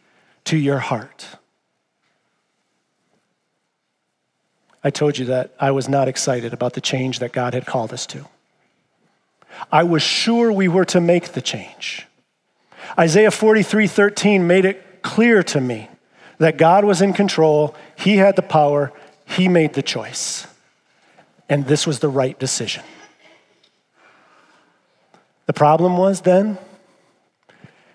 to 0.45 0.57
your 0.57 0.79
heart. 0.79 1.27
I 4.83 4.91
told 4.91 5.19
you 5.19 5.27
that 5.27 5.55
I 5.61 5.71
was 5.71 5.89
not 5.89 6.09
excited 6.09 6.53
about 6.53 6.73
the 6.73 6.81
change 6.81 7.19
that 7.19 7.33
God 7.33 7.55
had 7.55 7.67
called 7.67 7.93
us 7.93 8.07
to. 8.07 8.27
I 9.71 9.83
was 9.83 10.03
sure 10.03 10.53
we 10.53 10.69
were 10.69 10.85
to 10.87 11.01
make 11.01 11.33
the 11.33 11.43
change. 11.43 12.07
Isaiah 12.99 13.31
43 13.31 13.87
13 13.87 14.47
made 14.47 14.65
it 14.65 15.03
clear 15.03 15.43
to 15.45 15.61
me 15.61 15.89
that 16.39 16.57
God 16.57 16.85
was 16.85 17.03
in 17.03 17.13
control, 17.13 17.75
He 17.97 18.17
had 18.17 18.37
the 18.37 18.43
power, 18.43 18.93
He 19.27 19.49
made 19.49 19.75
the 19.75 19.83
choice. 19.83 20.47
And 21.49 21.67
this 21.67 21.87
was 21.87 21.99
the 21.99 22.09
right 22.09 22.39
decision. 22.39 22.85
The 25.47 25.53
problem 25.53 25.97
was 25.97 26.21
then 26.23 26.59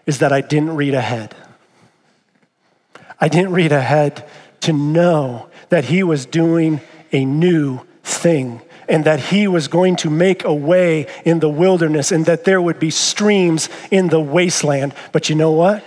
is 0.05 0.19
that 0.19 0.33
I 0.33 0.41
didn't 0.41 0.75
read 0.75 0.93
ahead. 0.93 1.35
I 3.19 3.27
didn't 3.27 3.53
read 3.53 3.71
ahead 3.71 4.27
to 4.61 4.73
know 4.73 5.49
that 5.69 5.85
He 5.85 6.03
was 6.03 6.25
doing 6.25 6.81
a 7.11 7.23
new 7.23 7.79
thing 8.03 8.61
and 8.87 9.05
that 9.05 9.19
he 9.19 9.47
was 9.47 9.67
going 9.67 9.95
to 9.97 10.09
make 10.09 10.43
a 10.43 10.53
way 10.53 11.07
in 11.25 11.39
the 11.39 11.49
wilderness 11.49 12.11
and 12.11 12.25
that 12.25 12.43
there 12.43 12.61
would 12.61 12.79
be 12.79 12.89
streams 12.89 13.69
in 13.91 14.09
the 14.09 14.19
wasteland. 14.19 14.93
But 15.11 15.29
you 15.29 15.35
know 15.35 15.51
what? 15.51 15.83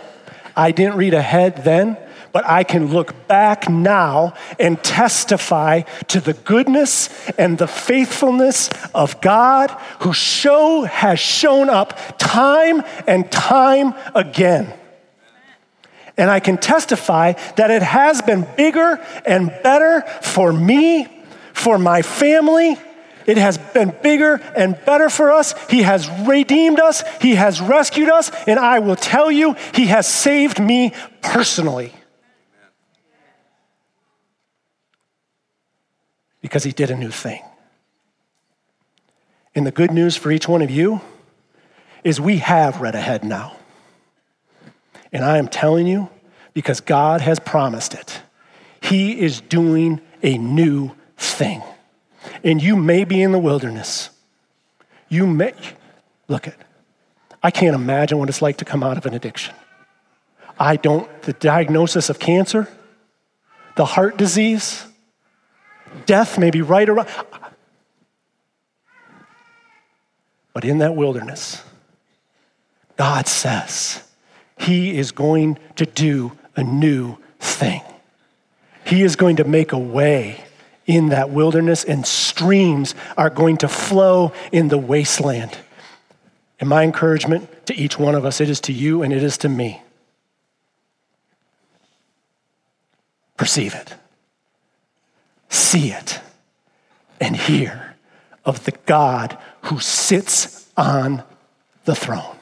I 0.57 0.71
didn't 0.71 0.97
read 0.97 1.15
ahead 1.15 1.65
then, 1.65 1.99
but 2.33 2.47
I 2.47 2.65
can 2.65 2.89
look 2.93 3.27
back 3.29 3.69
now 3.69 4.35
and 4.59 4.83
testify 4.83 5.83
to 6.09 6.21
the 6.21 6.33
goodness 6.33 7.09
and 7.39 7.59
the 7.59 7.67
faithfulness 7.67 8.71
of 8.95 9.21
God 9.21 9.71
who 10.01 10.13
show 10.13 10.85
has 10.85 11.21
shown 11.21 11.69
up 11.69 12.19
time 12.19 12.83
and 13.07 13.31
time 13.31 13.95
again. 14.15 14.73
And 16.17 16.31
I 16.31 16.41
can 16.41 16.57
testify 16.57 17.33
that 17.57 17.71
it 17.71 17.83
has 17.83 18.23
been 18.23 18.47
bigger 18.57 18.99
and 19.27 19.49
better 19.63 20.03
for 20.23 20.53
me, 20.53 21.07
for 21.53 21.79
my 21.79 22.01
family, 22.03 22.79
it 23.27 23.37
has 23.37 23.59
been 23.59 23.95
bigger 24.03 24.35
and 24.57 24.79
better 24.87 25.11
for 25.11 25.33
us. 25.33 25.55
He 25.69 25.83
has 25.83 26.09
redeemed 26.27 26.79
us, 26.81 27.03
He 27.21 27.35
has 27.35 27.61
rescued 27.61 28.09
us, 28.09 28.31
and 28.47 28.59
I 28.59 28.79
will 28.79 28.97
tell 28.97 29.31
you, 29.31 29.57
He 29.75 29.87
has 29.87 30.07
saved 30.07 30.61
me 30.61 30.93
personally. 31.23 31.93
Because 36.41 36.63
He 36.63 36.73
did 36.73 36.91
a 36.91 36.97
new 36.97 37.11
thing. 37.11 37.43
And 39.55 39.67
the 39.67 39.73
good 39.73 39.91
news 39.91 40.17
for 40.17 40.31
each 40.31 40.47
one 40.47 40.63
of 40.63 40.71
you 40.71 41.01
is 42.05 42.21
we 42.21 42.39
have 42.39 42.81
read 42.81 42.95
ahead 42.95 43.25
now. 43.25 43.57
And 45.13 45.25
I 45.25 45.39
am 45.39 45.49
telling 45.49 45.87
you, 45.87 46.11
because 46.55 46.81
God 46.81 47.21
has 47.23 47.41
promised 47.41 47.95
it, 47.95 48.21
He 48.81 49.19
is 49.19 49.41
doing 49.41 50.01
a 50.23 50.39
new 50.39 50.93
thing 51.17 51.63
and 52.43 52.63
you 52.63 52.77
may 52.77 53.05
be 53.05 53.23
in 53.23 53.33
the 53.33 53.39
wilderness. 53.39 54.11
You 55.09 55.27
may, 55.27 55.55
look 56.29 56.49
at, 56.49 56.57
I 57.43 57.51
can't 57.51 57.75
imagine 57.75 58.19
what 58.19 58.29
it's 58.29 58.43
like 58.43 58.57
to 58.59 58.65
come 58.65 58.83
out 58.83 58.99
of 58.99 59.07
an 59.07 59.15
addiction. 59.15 59.55
I 60.59 60.77
don't, 60.77 61.23
the 61.23 61.33
diagnosis 61.35 62.11
of 62.11 62.19
cancer, 62.19 62.69
the 63.77 63.85
heart 63.85 64.17
disease, 64.17 64.87
Death 66.05 66.39
may 66.39 66.51
be 66.51 66.61
right 66.61 66.89
around. 66.89 67.09
But 70.53 70.65
in 70.65 70.79
that 70.79 70.95
wilderness, 70.95 71.63
God 72.97 73.29
says 73.29 74.03
He 74.59 74.99
is 74.99 75.13
going 75.13 75.59
to 75.77 75.87
do 75.87 76.33
a 76.57 76.63
new 76.63 77.17
thing. 77.39 77.83
He 78.85 79.03
is 79.03 79.17
going 79.17 79.37
to 79.37 79.45
make 79.45 79.73
a 79.73 79.79
way 79.79 80.45
in 80.87 81.09
that 81.09 81.31
wilderness, 81.31 81.85
and 81.85 82.07
streams 82.07 82.95
are 83.17 83.31
going 83.31 83.57
to 83.59 83.69
flow 83.69 84.33
in 84.53 84.69
the 84.69 84.79
wasteland. 84.79 85.59
And 86.61 86.69
my 86.69 86.85
encouragement 86.85 87.67
to 87.67 87.75
each 87.75 87.99
one 87.99 88.15
of 88.15 88.25
us, 88.25 88.41
it 88.41 88.49
is 88.49 88.61
to 88.63 88.73
you 88.73 89.03
and 89.03 89.13
it 89.13 89.23
is 89.23 89.39
to 89.39 89.49
me. 89.49 89.83
Perceive 93.37 93.75
it, 93.75 93.95
see 95.51 95.91
it, 95.91 96.21
and 97.21 97.37
hear 97.37 97.97
of 98.45 98.65
the 98.65 98.73
God 98.87 99.37
who 99.63 99.79
sits 99.79 100.71
on 100.77 101.23
the 101.85 101.95
throne. 101.95 102.36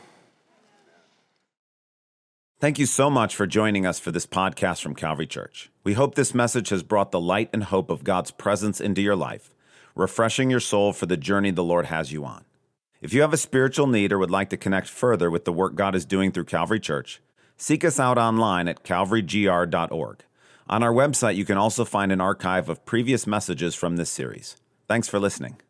Thank 2.64 2.78
you 2.78 2.86
so 2.86 3.10
much 3.10 3.36
for 3.36 3.46
joining 3.46 3.84
us 3.84 3.98
for 3.98 4.10
this 4.10 4.24
podcast 4.24 4.80
from 4.80 4.94
Calvary 4.94 5.26
Church. 5.26 5.70
We 5.84 5.92
hope 5.92 6.14
this 6.14 6.32
message 6.32 6.70
has 6.70 6.82
brought 6.82 7.10
the 7.10 7.20
light 7.20 7.50
and 7.52 7.62
hope 7.62 7.90
of 7.90 8.04
God's 8.04 8.30
presence 8.30 8.80
into 8.80 9.02
your 9.02 9.16
life, 9.16 9.54
refreshing 9.94 10.48
your 10.48 10.60
soul 10.60 10.94
for 10.94 11.04
the 11.04 11.18
journey 11.18 11.50
the 11.50 11.62
Lord 11.62 11.84
has 11.84 12.10
you 12.10 12.24
on. 12.24 12.46
If 13.02 13.12
you 13.12 13.20
have 13.20 13.34
a 13.34 13.36
spiritual 13.36 13.86
need 13.86 14.12
or 14.12 14.18
would 14.18 14.30
like 14.30 14.48
to 14.48 14.56
connect 14.56 14.88
further 14.88 15.30
with 15.30 15.44
the 15.44 15.52
work 15.52 15.74
God 15.74 15.94
is 15.94 16.06
doing 16.06 16.32
through 16.32 16.46
Calvary 16.46 16.80
Church, 16.80 17.20
seek 17.58 17.84
us 17.84 18.00
out 18.00 18.16
online 18.16 18.66
at 18.66 18.82
calvarygr.org. 18.82 20.24
On 20.66 20.82
our 20.82 20.94
website, 20.94 21.36
you 21.36 21.44
can 21.44 21.58
also 21.58 21.84
find 21.84 22.10
an 22.12 22.22
archive 22.22 22.70
of 22.70 22.86
previous 22.86 23.26
messages 23.26 23.74
from 23.74 23.96
this 23.96 24.08
series. 24.08 24.56
Thanks 24.88 25.06
for 25.06 25.20
listening. 25.20 25.60